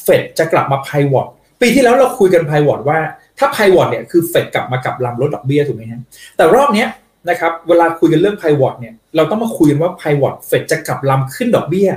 [0.02, 1.26] เฟดจะกลับมา pivot
[1.60, 2.98] ปีที่แล้วเราคุยกัน pivot ว่า
[3.38, 6.00] ถ้า pivot เนี่ยคือเฟดกลับมากลับลำลดดอกเบี้ยถูกไหมฮะ
[6.36, 6.86] แต่รอบนี้
[7.28, 11.88] นะครับเวลาคุยกันเรื่อง pivot เนี่ยเราต้องมาคุยกันว่า pivot เฟดจะกลับลำขึ้นดอกเบี้ย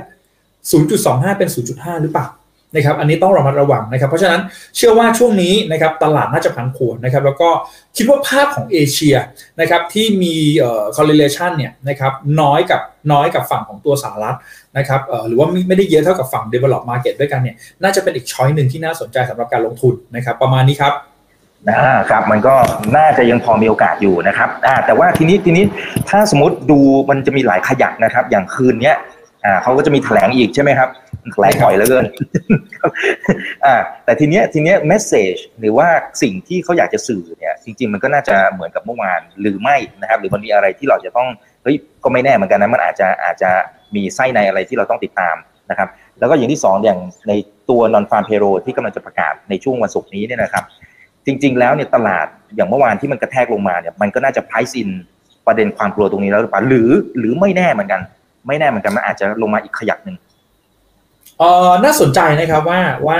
[0.64, 2.26] 0.25 เป็น 0.5 หรือเปล่า
[2.74, 4.40] นะครับอันนี้ต้องระมัดระวังนะครับ เพราะฉะนั้น
[4.76, 7.48] เชื่อว่าช่วงนี้นะครับตลาดน่าจะผันผวนนะครับ แล้วก็
[7.96, 9.16] คิดว่าภาพของเอเชีย
[9.60, 12.80] นะครับที่มีเอ่อ correlation เนี่ยนะครับน้อยกับ
[13.12, 14.36] น้อยกับฝั่งของตัวสหรัฐ
[14.78, 20.94] นะครับเอ่อหรือว่าไม่ได้เยอะเท่ากับฝั่ง develop market ด้วยกันเนี่ยน่าจะเป็นอีกช้อยหนึ่งที่น่าสนใจสำหรับการลงทุนนะครับ ประมาณนี้ครับ
[21.68, 21.78] นะ
[22.10, 22.54] ครับมันก็
[22.96, 25.64] น่าจะยังพอมีโอกาสอยู่นะครับอ่าแต่ว่าทีนี้ทีนี้
[26.10, 26.78] ถ้าสมมติดู
[27.10, 28.96] มันจะมีหลายขยักนะครับ อย่างคืนเนี้ย
[29.44, 30.88] อ่าเขาก็จะมีแถลงอีกใช่ไหมครับ
[31.40, 32.06] หลายบ่อยเหลือเกิน
[33.64, 35.88] อ่าแต่ทีเนี้ยทีเนี้ยเมสเซจหรือว่า
[36.22, 41.28] สิ่งที่เขาอยากจะสื่อเนี่ยจริง ๆ มันก็น่าจะเหมือนกับเมื่อวานหรือไม่นะครับ หรือมันมีอะไรที่เราจะต้อง
[41.62, 43.50] เฮ้ยก็ไม่แน่เหมือนกันนะมันอาจจะอาจจะ
[43.94, 45.36] มีไส้ในอะไรที่เราต้องติดตาม
[45.70, 47.32] นะครับ แล้วก็อย่างที่สองอย่างใน
[47.70, 50.64] ตัวนอนฟาร์มเพโรที่กำลังจะประกาศในช่วงวันศุกร์นี้เนี่ยนะครับ
[51.26, 52.26] จริง ๆ แล้วเนี่ยตลาด
[52.56, 54.88] อย่างเมื่อวานที่มันกระแทกลงมาเนี่ยมันก็น่าจะ price in
[55.46, 58.00] ประเด็นความกลัวตรงนี้แล้วหรือเปล่าหรือหรือไม่แน่เหมือนกัน
[58.46, 60.16] ไม่แน่เหมือนกันมันอาจจะลงมาอีกขยักหนึ่ง
[61.38, 63.18] เออน่าสนใจนะครับว่าว่า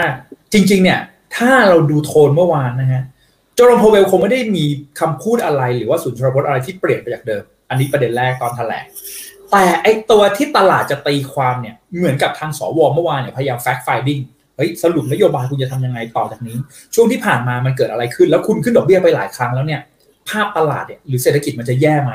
[0.52, 1.00] จริง ๆ เนี่ย
[1.36, 3.02] ถ้าเราดูโทนเมื่อวานนะฮะ
[3.54, 4.64] โจรมโพเวลคงไม่ได้มี
[5.00, 8.84] คำพูดอะไรหรือว่าสุนทรพจน์อะไรที่เปลี่ยนไปจากเดิม อันนี้ประเด็นแรกตอนแถลง
[9.50, 14.20] แต่ไอตัวที่ตลาดจะตีความเนี่ยเหมือนกับทางสวเมื่อวานเนี่ยพยายาม fact finding
[14.56, 16.56] เฮ้ยสรุปนโยบายคุณจะทำยังไงต่อจากนี้
[16.94, 19.80] ช่วงที่ผ่านมามันเกิดอะไรขึ้น แล้วคุณขึ้นดอกเบี้ยไปหลายครั้งแล้วเนี่ย
[20.28, 22.12] ภาพตลาดเนี่ยหรือเศรษฐกิจมันจะแย่ไหม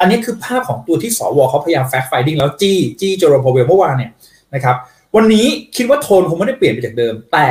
[0.00, 4.10] อันนี้คือภาพของตัวที่สวเขาพยายาม fact finding แล้วจี้จี้เจอโรม พาวเวลล์เมื่อวานเนี่ย
[4.54, 4.76] นะครับ
[5.16, 5.46] วันนี้
[5.76, 7.48] คิดว่าโทนคงไม่ได้เปลี่ยนไปจากเดิม แต่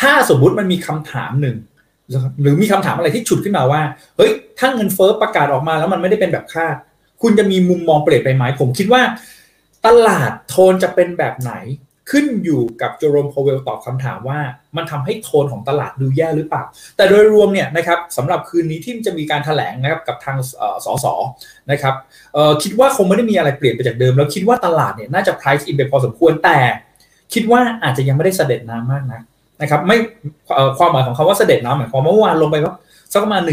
[0.00, 1.56] ถ้าสมมุติมันมีคำถามหนึ่ง
[2.40, 3.82] หรือมีคำถามอะไรที่ผุดขึ้นมาว่า
[4.16, 6.76] เฮ้ย ถ้าเงินเฟ้อประกาศออกมาแล้วมันไม่ได้เป็นแบบคาด
[7.22, 9.02] คุณจะมีมุมมองเปลี่ยนไปไหมผมคิดว่า
[9.86, 11.52] ตลาดโทนจะเป็นแบบไหน
[12.10, 14.38] ขึ้นอยู่กับโจโรมพเวลตอบคำถามว่า
[14.76, 16.62] มันทำให้โทนของตลาดดูแย่หรือเปล่า
[16.96, 20.36] แต่โดยรวมเนี่ยนะครับสำหรับคืนนี้ที่จะมีการถแถลงนะครับกับทาง
[20.84, 21.06] สส
[21.70, 21.94] นะครับ
[22.62, 26.58] คิดว่าคงไม่ได้มีอะไรเปลี่ยนไปจากเดิม แล้วคิดว่าตลาดเนี่ยน่าจะ price in ไปพอสมควรแต่
[27.34, 29.20] คิดว่าอาจจะยังไม่ได้เสด็จน้ำมากนะ
[29.60, 29.96] นะครับไม่
[30.78, 32.56] ความหมายของคาว่าเสด็จน้ำหมายความว่าเมื่อวานลงไป
[33.12, 33.50] สักประมาณ 1.4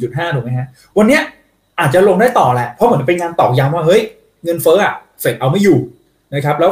[0.00, 0.66] 1.5ถูกไหมฮะ
[0.98, 1.18] วันนี้
[1.80, 4.02] อาจจะลงได้ต่อแหละเพราะเหมือนเป็นงานตอกย้ำว่าเฮ้ย
[4.44, 5.78] เงินเฟ้ออะเฟดเอาไม่อยู่
[6.34, 6.70] นะครับแล้ว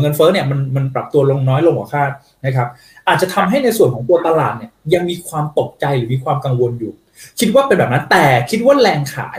[0.00, 2.10] เงินเฟ้อเนี่ยมันมันปรับตัวลงน้อยลงกว่าคาด
[2.46, 2.68] นะครับ
[3.08, 6.92] อาจจะทำให้ในส่วนของตัวตลาดเนี่ยยังมีความตกใจหรือมีความกังวลอยู่
[7.40, 9.38] คิดว่าเป็นแบบนั้นแต่คิดว่าแรงขาย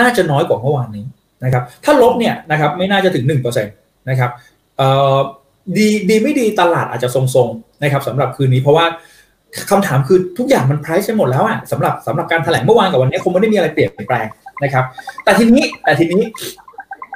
[0.00, 1.04] น่าจะน้อยกว่าเมื่อวานนี้
[1.44, 4.30] นะครับ ถ้าลบเนี่ยนะครับไม่น่าจะถึง1%นะครับ
[5.76, 8.86] ดีดีไม่ดีตลาดอาจจะทรงๆนะครับสำหรับคืนนี้เพราะว่า
[9.70, 14.26] คำถามคือทุกอย่างมันไพรซ์ไปหมดแล้วอะสำหรับสำหรับการแถลงเมื่อวานกับวันนี้คงไม่ได้มีอะไรเปลี่ยนแปลง
[14.62, 14.84] นะครับ
[15.24, 16.22] แต่ทีนี้แต่ทีนี้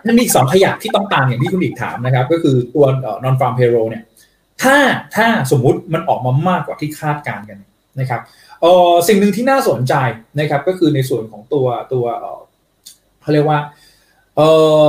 [0.07, 2.87] มันมีสองขยะที่ต้องตามอย่างที่คุณอีกถามนะครับ ก็คือตัว
[3.25, 4.03] นอนฟาร์มเพโรเนี่ย
[4.63, 4.77] ถ้า
[5.17, 7.59] ถ้าสมมุติมันออกมามากกว่าที่คาดการกัน
[8.01, 8.21] นะครับ
[8.63, 9.95] เออสิ่งหนึ่งที่น่าสนใจ
[10.39, 12.05] นะครับก็คือในส่วนของตัวตัว
[13.23, 13.59] เขาเรียกว่า
[14.37, 14.41] เอ
[14.87, 14.89] อ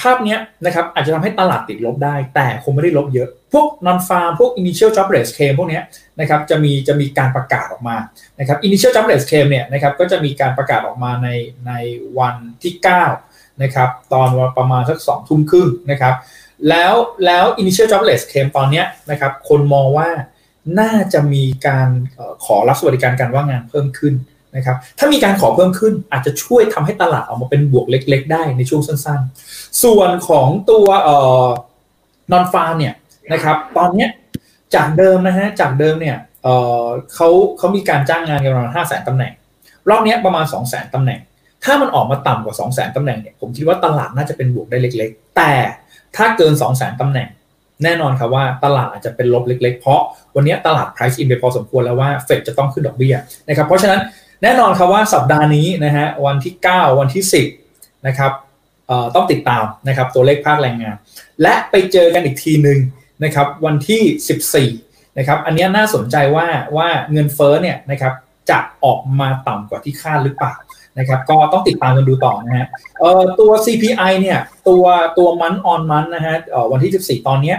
[0.00, 5.80] ภาพนี้นะครับอาจจะทำให้ตลาดติดลบได้ แต่คงไม่ได้ลบเยอะ พวก non farm พวก initial jobless claim พวกนี้
[6.20, 7.96] นะครับจะมีจะมีการประกาศออกมา
[8.38, 11.28] นะครับ initial jobless claim เนี่ยนะครับก็จะมีการประกาศออกมาใน
[11.66, 11.72] ใน
[12.18, 12.86] วันที่ 9
[13.62, 16.14] นะครับตอนประมาณสักสองทุ่มครึ่งนะครับ
[16.68, 16.94] แล้ว
[17.26, 20.08] แล้ว initial jobless claim ตอนนี้นะครับคนมองว่า
[20.80, 21.88] น่าจะมีการ
[22.44, 24.14] ขอรับสวัสดิการการว่างงานเพิ่มขึ้น
[24.56, 30.86] นะครับถ้ามีการขอเพิ่มขึ้นอาจจะช่วยทำให้ตลาดออกมาเป็นบวกเล็ก ๆ ได้ในช่วงสั้นๆ ส่วนของตัว
[32.32, 32.94] นอนฟาร์เนี่ย
[33.32, 34.06] นะครับตอนนี้
[34.74, 39.32] จากเดิมนะฮะจากเดิมเนี่ยเเขาเขามีการจ้างงานกันประมาณห้าแสนตำแหน่ง
[39.90, 41.20] รอบนี้ประมาณ2องแสนตำแหน่ง
[41.66, 45.52] ถ้ามันออกมาต่ำกว่า2องแสนตำแหน่งเนี่ยผมคิดว่าตลาดน่าจะเป็นบวกได้เล็ก ๆ แต่
[46.16, 47.28] ถ้าเกิน2องแสนตำแหน่ง
[47.84, 50.00] แน่นอนครับว่าตลาดอาจจะเป็นลบเล็ก ๆ เพราะ
[50.36, 53.14] วันนี้ตลาด price in ไปพอสมควรแล้วว่าเฟดจะต้องขึ้นดอกเบี้ย
[53.48, 54.00] นะครับเพราะฉะนั้น
[54.42, 57.24] แน่นอนครับว่าสัปดาห์นี้นะฮะวันที่ 9 วันที่
[57.64, 58.32] 10นะครับ
[59.14, 60.96] ต้องติดตามนะครับตัวเลขภาคแรงงาน
[61.42, 62.78] และไปเจอกันอีกทีหนึ่ง
[63.24, 68.12] นะครับวันที่ 14นะครับอันนี้น่าสนใจว่าว่าเงินเฟ้อเนี่ยนะครับ
[68.50, 70.54] จะออกมาต่ำกว่าที่คาดหรือเปล่า
[70.98, 72.66] นะครับก็ต้องติดตามกันดูต่อนะฮะ
[73.40, 74.84] ตัว CPI เนี่ยตัว
[75.18, 76.34] ตัวมันออนมันนะฮะ
[76.72, 77.54] วันที่ 14 ตอนนี้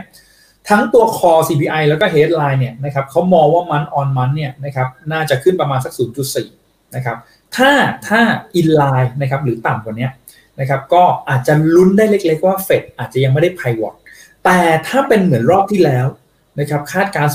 [0.70, 5.94] ทั้งตัว core CPI แล้วก็ headline เนี่ยนะครับเขามองว่ามันออนมันเนี่ยนะครับน่าจะขึ้นประมาณสัก
[6.44, 7.18] 0.4 นะครับ
[7.56, 7.72] ถ้า
[8.08, 8.22] ถ้า
[8.60, 10.08] inline นะครับหรือต่ำกว่านี้
[10.60, 13.94] นะครับก็อาจจะลุ้นได้เล็กๆว่าเฟดอาจจะยังไม่ได้ไพวอต
[14.46, 16.08] แต่ถ้าเป็นเหมือนรอบที่แล้ว
[16.60, 17.28] นะครับคาดการ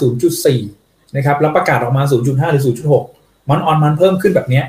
[0.54, 2.64] 0.4 นะครับแล้วประกาศออกมา 0.5 หรือ
[3.06, 4.62] 0.6 มันออนมันเพิ่มขึ้นแบบนี้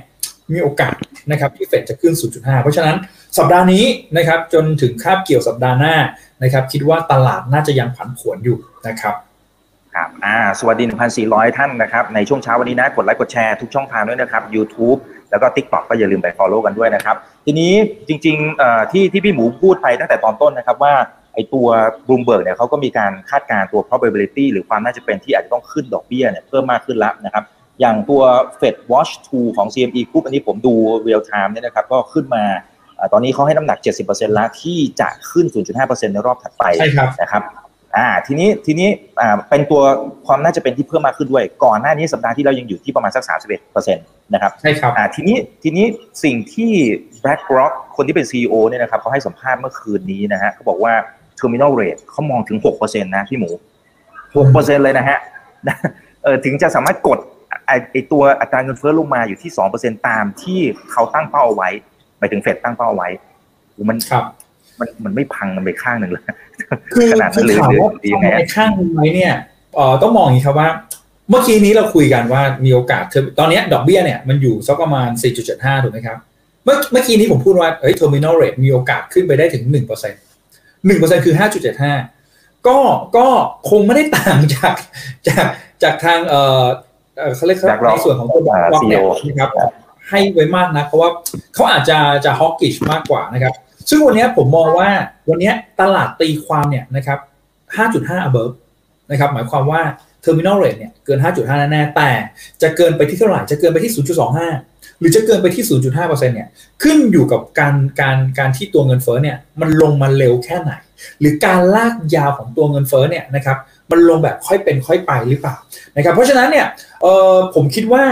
[0.53, 0.95] มีโอกาส
[1.31, 2.95] นะครับที่เฟดจะขึ้น 0.5 เพราะฉะนั้น
[3.37, 3.83] สัปดาห์นี้
[4.17, 5.95] นะครับจนถึงคาบเกี่ยวสัปดาห์หน้า
[6.43, 9.15] นะครับคิดว่าตลาดน่าจะยังผันผวนอยู่นะครับ
[9.93, 10.83] ครับอ่าสวัสดี
[11.21, 14.99] 1,400 ท่านนะครับในช่วงเช้าวันนี้นะกดไลค์กดแชร์ทุกช่องทางด้วยนะครับ YouTube
[15.31, 17.73] แล้วก็ TikTok ก็อย่าลืมไป Follow กันด้วยนะครับ ทีนี้
[18.07, 20.93] จริงๆที่ที่พี่หมูพูดไปตั้งแต่ตอนต้นนะครับว่า
[21.33, 21.67] ไอตัว
[22.07, 27.43] บลูมเบิร์กเนี่ยเขาก็มีการคาดการณ์ตัว probability หรือความน่าจะเป็นที่อาจจะต้องขึ้นดอกเบี้ยเนี่ยเพิ่มมากขึ้นแล้วนะครับ
[27.79, 28.21] อย่างตัว
[28.59, 30.73] FedWatch Tool ของ CME Group อันนี้ผมดู
[31.07, 32.43] real time เนี่ยนะครับก็ขึ้นมา
[33.13, 35.45] ตอนนี้เขาให้น้ำหนัก 70%แล้วที่จะขึ้น
[35.79, 36.63] 0.5%ในรอบถัดไป
[37.21, 37.43] นะครับ
[37.97, 38.89] อ่าทีนี้ทีนี้
[39.21, 39.81] อ่าเป็นตัว
[40.27, 45.85] ความน่าจะเป็นที่เพิ่มมากขึ้นด้วย ก่อนหน้านี้สัปดาห์ที่เรายังอยู่ที่ประมาณสัก 31เปอร์เซ็นต์นะครับใช่ครับอ่าทีนี้ทีนี้
[46.23, 46.71] สิ่งที่
[47.23, 50.93] BlackRock คนที่เป็น CEO เนี่ยนะครับเขาให้สัมภาษณ์เมื่อคืนนี้นะฮะเขาบอกว่า
[51.39, 53.49] terminal rate เขามองถึง 6%นะพี่หมู
[54.15, 55.17] 6%เลยนะฮะ
[56.23, 57.19] เออถึงจะสามารถกด
[57.67, 60.59] ไอไอตัวอัตราเงินเฟ้อลงมาอยู่ที่2%ตามที่
[60.91, 61.69] เขาตั้งเป้าเอาไว้
[62.17, 63.09] หมายถึงเฟดตั้งเป้าเอาไว้
[63.89, 63.97] มัน
[64.79, 66.23] มันมันไม่พังมันไปข้างหนึ่งเลย
[66.93, 69.33] คือขนาดนั้นเลยถามว่าพังไปข้างหนึ่งไหมเนี่ย
[69.75, 70.69] เอ่อต้องมองอย่างนี้ครับว่า
[71.29, 73.03] เมื่อกี้นี้เราคุยกันว่ามีโอกาส
[73.39, 75.09] ตอนนี้ดอกเบี้ยเนี่ยมันอยู่สักประมาณ
[75.45, 76.17] 4.75 ถูกไหมครับ
[76.63, 79.73] เมื่อเมื่อกี้นี้ผมพูดว่าเฮ้ย terminal rate มีโอกาสขึ้นไปได้ถึง 1%
[80.87, 81.35] 1%คือ
[81.99, 82.79] 5.75 ก็
[83.17, 83.27] ก็
[83.69, 84.75] คงไม่ได้ต่างจาก
[85.27, 85.45] จาก
[85.83, 86.65] จากทางเอ่อ
[87.35, 87.57] เขาเรียก
[87.93, 88.81] ในส่วนของตัวบอกว่า
[89.29, 89.49] นะครับ
[90.09, 91.09] ให้ไว้มากนะเพราะว่า
[91.53, 93.53] เขาอาจจะจะฮอกกิชมากกว่านะครับ
[93.89, 94.89] ซึ่งวันนี้ผมมองว่า
[95.29, 97.19] วันนี้ตลาดตีความเนี่ยนะครับ
[97.77, 98.53] 5.5 above
[99.11, 99.81] นะครับหมายความว่า
[100.23, 102.09] terminal rate เนี่ยเกิน 5.5 แน่ๆแต่
[102.61, 103.91] จะเกินไปที่เท่าไหร่ จะเกินไปที่
[104.45, 105.63] 0.25 หรือจะเกินไปที่
[105.95, 106.47] 0.5%เนี่ย
[106.83, 110.71] ขึ้นอยู่กับการการการที่ตัวเงินเฟ้อเนี่ยมันลงมาเร็วแค่ไหน
[111.19, 113.57] หรือการลากยาวของตัวเงินเฟ้อเนี่ยนะครับ
[113.91, 115.55] มันลงแบบค่อยเป็นค่อยไปหรือเปล่า
[115.97, 116.67] นะครับเพราะฉะนั้นเนี่ย
[117.01, 118.03] เออผมคิดว่า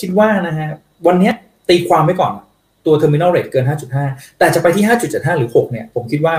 [0.00, 0.68] คิดว่านะฮะ
[1.06, 1.30] วันนี้
[1.68, 2.32] ตีความไว้ก่อน
[2.86, 3.64] ตัว terminal rate เกิน
[4.02, 6.34] 5.5 แต่จะไปที่ 5.75 หรือ 6 เนี่ย ผมคิดว่า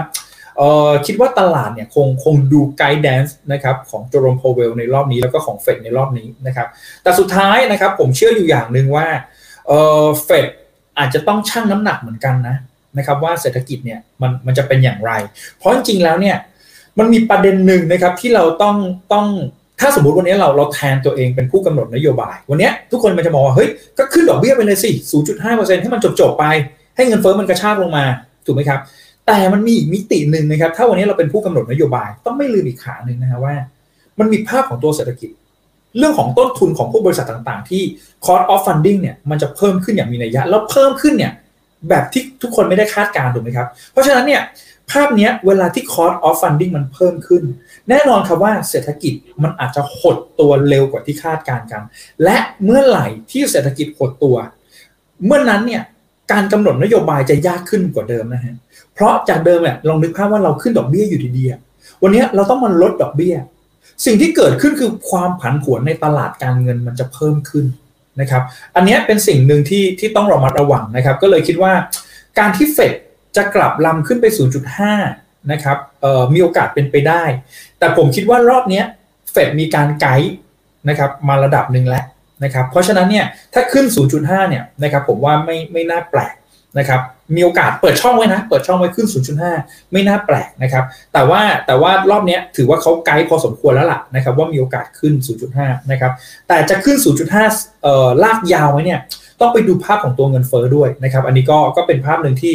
[0.58, 6.68] เออคิดว่าตลาดเนี่ยคงคงดู guidance นะครับของโจรมโพเวลในรอบนี้แล้วก็ของเฟดในรอบนี้นะครับ
[7.04, 9.08] แต่สุดท้ายนะครับผมเชื่ออยู่อย่างหนึ่งว่า
[9.68, 9.72] เอ
[10.04, 10.48] อเฟด
[11.00, 12.56] อาจจะต้องชั่งน้ำหนักเหมือนกันนะ
[12.98, 15.12] นะครับว่าเศรษฐกิจเนี่ยมันมันจะเป็นอย่างไร
[15.58, 16.38] เพราะจริงๆแล้วเนี่ย
[17.00, 18.76] มันมีประเด็นหนึ่งนะครับที่เราต้อง
[19.14, 19.28] ต้อง
[19.80, 24.92] ถ้าสมมติวันนี้เราเราแทนตัวเองเป็นผู้กำหนดนโยบาย วันนี้ทุกคนมันจะมองว่าเฮ้ยก็ขึ้นดอกเบี้ยไปเลยสิ
[25.32, 26.46] 0.5%ให้มันจบๆไป
[26.96, 28.06] ให้เงินเฟ้อมันกระชากลงมา
[28.46, 28.80] ถูกไหมครับ
[29.28, 33.56] แต่มันมีอีกมิติหนึ่งนะครับ ถ้าวันนี้เราเป็นผู้กำหนดนโยบายต้องไม่ลืมอีกขาหนึ่งนะฮะว่า
[34.20, 35.30] มันมีภาพของตัวเศรษฐกิจ
[35.98, 37.84] เรื่องของต้นทุนของพวกบริษัทต่างๆ ที่
[38.26, 41.34] cost of funding เนี่ยมันจะเพิ่มขึ้นอย่างมีนัยยะแล้วเพิ่มขึ้นเนี่ย
[41.90, 44.42] แบบที่ทุกคนไม่ได้คาดการถูกไหมครับ เพราะฉะนั้นเนี่ย
[44.92, 47.44] ภาพนี้เวลาที่ cost of funding มันเพิ่มขึ้น
[47.90, 49.14] แน่นอนครับว่าเศรษฐกิจ
[49.44, 51.82] มันอาจจะหดตัวเร็วกว่าที่คาดการกัน
[52.24, 54.36] และเมื่อไหร่ที่เศรษฐกิจหดตัว
[55.26, 55.84] เมื่อนั้นเนี่ย
[56.32, 58.56] การกำหนดนโยบายจะยากขึ้นกว่าเดิมนะฮะ
[58.94, 63.36] เพราะจากเดิมเนี่ยลองนึกภาพว่าเราขึ้นดอกเบี้ยอยู่ดีๆวันนี้เราต้องมาลดดอกเบี้ย
[64.06, 67.66] สิ่งที่เกิดขึ้นคือความผันผวนในตลาดการเงินมันจะเพิ่มขึ้น
[68.20, 68.44] นะครับ
[68.76, 71.74] อันนี้เป็นสิ่งหนึ่งที่ที่ต้องระมัดระวังนะครับ ก็เลยคิดว่า
[72.40, 72.94] การที่เฟด
[73.36, 74.26] จะกลับลำขึ้นไป
[74.90, 75.78] 0.5 นะครับ
[76.34, 77.24] มีโอกาสเป็นไปได้
[77.80, 78.82] แต่ผมคิดว่ารอบนี้
[79.32, 80.32] เฟดมีการไกด์
[80.90, 82.06] นะครับมาระดับหนึ่งแล้ว
[82.44, 83.86] นะครับเพราะฉะนั้นเนี่ยถ้าขึ้น
[84.18, 86.34] 0.5 เนี่ยนะครับผมว่าไม่ไม่น่าแปลก
[86.80, 87.02] นะครับ
[87.36, 89.08] มีโอกาสเปิดช่องไว้นะ เปิดช่องไว้ขึ้น
[89.50, 95.14] 0.5 ไม่น่าแปลกนะครับ แต่ว่าแต่ว่ารอบนี้ถือว่าเขาไกด์พอสมควรแล้วล่ะนะครับว่ามีโอกาสขึ้น
[95.54, 96.12] 0.5 นะครับ
[96.48, 96.98] แต่จะขึ้น
[97.40, 99.00] 0.5เอ่อลากยาวไว้เนี่ย
[99.40, 102.54] ต้องไปดูภาพของตัวเงินเฟ้อด้วยนะครับ อันนี้ก็ก็เป็นภาพหนึ่งที่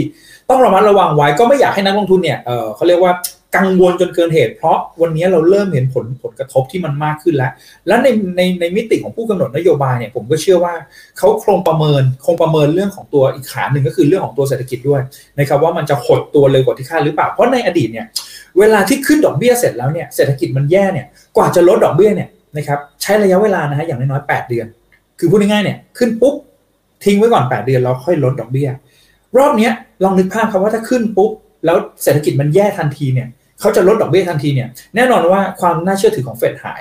[0.51, 3.13] ต้องระมัดระวังไว้ก็ไม่อยากให้นักลงทุนเนี่ยเออเขาเรียกว่า
[3.57, 7.51] กังวลจนเกินเหตุ เพราะวันนี้เราเริ่มเห็นผลผลกระทบที่มันมากขึ้นแล้ว
[7.87, 10.75] และในในในมิติของผู้กำหนดนโยบายเนี่ยผมก็เชื่อว่า
[11.19, 15.01] เขาคงประเมินคงประเมินเรื่องของตัวอีกขาหนึ่งก็คือเรื่องของตัวเศรษฐกิจด้วย
[15.39, 18.07] นะครับว่ามันจะหดตัวเร็วกว่าที่คาดหรือเปล่าเพราะในอดีตเนี่ย
[18.59, 24.67] เวลาที่ขึ้นดอกเบี้ยเสร็จแล้วเนี่ยเศรษฐกิจมันแย่เนี่ยกว่าจะลดดอกเบี้ยเนี่ยนะครับใช้ระยะเวลานะฮะอย่างน้อยๆ8เดือน
[25.19, 26.35] คือพูดง่ายๆเนี่ยขึ้นปุ๊บ
[27.05, 28.69] ทิ้งไว้ก่อน 8 เดือนแล้วค่อยลดดอกเบี้ย
[29.39, 29.71] รอบนี้
[30.03, 31.31] ลองนึกภาพครับว่าถ้าขึ้นปุ๊บ
[31.65, 33.29] แล้วเศรษฐกิจมันแย่ทันทีเนี่ย
[33.61, 36.81] เขาจะลดดอกเบี้ยทันทีเนี่ยแน่นอนว่าความน่าเชื่อถือของเฟดหาย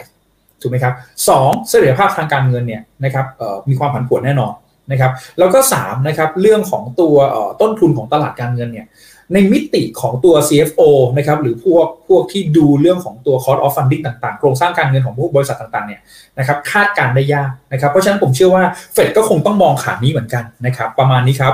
[0.61, 0.93] ถูกไหมครับ
[1.29, 3.25] สองเสถียรภาพทางการเงินเนี่ยนะครับ
[3.69, 4.53] มีความผันผวนแน่นอน
[4.91, 7.15] นะครับแล้วก็3นะครับเรื่องของตัว
[7.61, 8.87] ต้นทุนของตลาดการเงินเนี่ย
[9.33, 10.81] ในมิติของตัว CFO
[11.17, 16.01] นะครับหรือพวกพวกที่ดูเรื่องของตัว cost of funding ต่างๆ โครงสร้างการเงินของพวกบริษัทต่างๆเนี่ย
[16.39, 21.53] นะครับคาดการได้ยากนะครับเพราะฉะนั้นผมเชื่อว่าเฟดก็คงต้องมองขานี้เหมือนกันนะครับประมาณนี้ครับ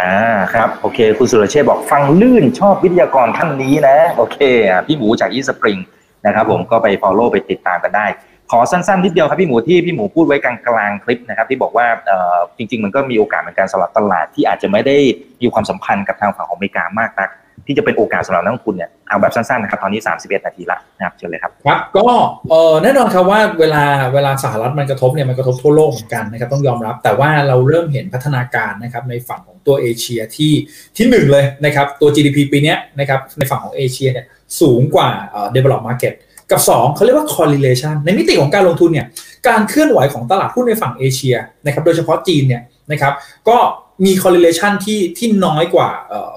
[0.00, 0.16] อ่า
[0.54, 5.78] ครับโอเคคุณสุรเชษบอกฟังลื่นชอบวิทยากรท่านนี้นะ โอเคอะพี่หมูจากอีสปริง
[6.26, 8.06] นะครับผมก็ไป follow ไปติดตามกันได้
[8.50, 14.96] ขอสั้นๆนิดเดียวครับพี่หมูที่พี่หมูพูดไว้กลางๆคลิปนะครับ ที่บอกว่าเอ่อจริง ๆ มันก็มีโอกาสเหมือนกันสำหรับตลาดที่อาจจะไม่ได้
[15.40, 17.28] มีความสัมพันธ์กับทางฝั่งของอเมริกามากนัก
[17.66, 22.06] ที่จะเป็นโอกาสสำหรับนักลงทุนเนี่ยเอาแบบสั้นๆนะครับตอนนี้ 31 นาทีละนะครับเชิญเลยครับครับก็
[22.50, 23.82] เออแน่นอนครับว่าเวลา
[24.14, 30.52] เวลาสหรัฐมันกระทบเนี่ยมันกระทบทั่วโลกเหมือนกันนะครับต้องยอมรับ แต่ว่าเราเริ่มเห็นพัฒนาการนะครับในฝั่งของตัวเอเชียที่
[30.96, 34.26] ที่หนึ่งเลยนะครับตัว GDP ปีนี้นะครับในฝั่งของเอเชียเนี่ย
[34.60, 36.14] สูงกว่าเอ่อ develop market
[36.50, 39.06] กับ 2เขาเรียกว่า correlation ในมิติของการลงทุนเนี่ย
[39.48, 43.12] การเคลื่อนไหวของตลาดหุ้นในฝั่งเอเชียนะครับโดยเฉพาะจีนเนี่ยนะครับ
[43.48, 43.56] ก็
[44.04, 45.88] มี correlation ที่ที่น้อยกว่า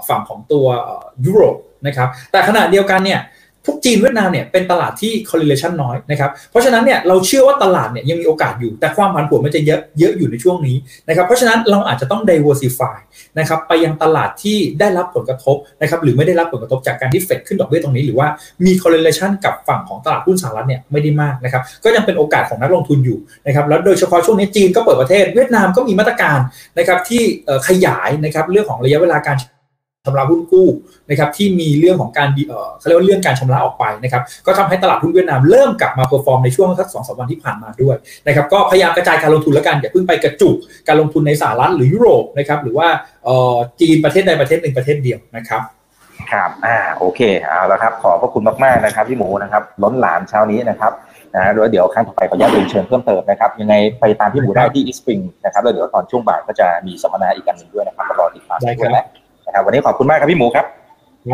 [0.09, 0.65] ฝั่งของตัว
[1.25, 3.21] ยุโรปนะครับ แต่ขณะเดียวกันเนี่ย
[3.65, 10.75] พวกจีนเวียดนามเนี่ยเป็นตลาดที่ correlation น้อยนะครับเพราะฉะนั้นเนี่ยเราเชื่อว่าตลาดเนี่ยยังมีโอกาสอยู่ แต่ความผันผวนมันจะเยอะเยอะอยู่ในช่วงนี้
[11.07, 12.97] นะครับเพราะฉะนั้นเราอาจจะต้อง diversify
[13.39, 18.27] นะครับไปยังตลาดที่ได้รับผลกระทบนะครับหรือไม่ได้รับผลกระทบจากการที่เฟดขึ้นดอกเบี้ยตรงนี้ หรือว่า
[18.65, 26.39] มี correlation กับฝั่งของตลาดหุ้นสหรัฐเนี่ยไม่ได้มากนะครับก็ยังเป็นโอกาสของนักลงทุนอยู่นะครับแล้วโดยเฉพาะช่วงนี้จีนก็เปิดประเทศเวียดนามก็มีมาตรการ
[26.77, 27.21] นะครับที่
[27.67, 29.37] ขยายนะครับเรื่องของระยะเวลาการ
[30.05, 30.67] ชำระหุ้นกู้
[31.09, 37.95] นะครับที่มีเรื่องของการเออเขาเรียกว่าเรื่องการชำระออกไปนะครับก็ทำให้ตลาดหุ้นเวียดนามเริ่มกลับมา perform ในช่วงสักสองสามวันที่ผ่านมาด้วย
[38.27, 40.55] นะครับก็พยายามกระจายการลงทุนแล้วกันอย่าเพิ่งไปกระจุก
[40.87, 42.87] การลงทุนในสหรัฐหรือยุโรปนะครับหรือว่า
[43.25, 45.61] เออจีนประเทศใดประเทศหนึ่งประเทศเดียวนะครับ
[46.31, 50.93] ครับอ่าโอเคเอาละครับขอบพระคุณมากๆนะครับพี่หมูนะครับล้นหลามเช้านี้นะครับ
[51.35, 59.20] นะแล้วเดี๋ยวครั้งต่อไปขออนุญาตเรียนเชิญเพิ่มเติมนะครับยังไงไปตามพี่หมูได้ที่อีสปริงนะครับแล้วเดี๋ยวตอนช่วงบ่ายก็จะมีสัมมนาอีกอันหนึ่งด้วยนะครับรอติดตามด้วยนะนะครับ
[59.65, 60.65] วันนี้ขอบคุณมากครับพี่หมูครับ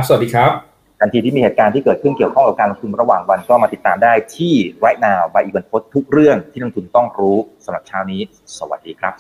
[0.07, 0.51] สวัสดีครับ
[0.99, 4.53] ทันทีที่มีเหตุการณ์ที่เกิดขึ้นเกี่ยวข้องกับการลงทุนระหว่างวันก็มาติดตามได้ที่
[4.83, 8.21] right now บายอีกบันพดทุกเรื่องที่นักลงทุนต้องรู้สำหรับเช้านี้
[8.57, 9.13] สวัสดีครับ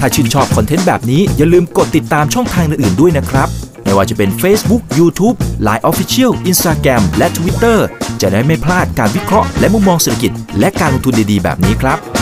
[0.00, 3.48] ถ้าชื่นชอบคอนเทนต์แบบนี้อย่าลืมกดติดตามช่องทางอื่นๆด้วยนะครับ
[3.84, 7.78] ไม่ว่าจะเป็น Facebook, YouTube, Line Official, Instagram และ Twitter
[8.20, 12.21] จะได้ไม่พลาดการวิเคราะห์และมุมมองเศรษฐกิจ และการลงทุนดีๆ แบบนี้ครับ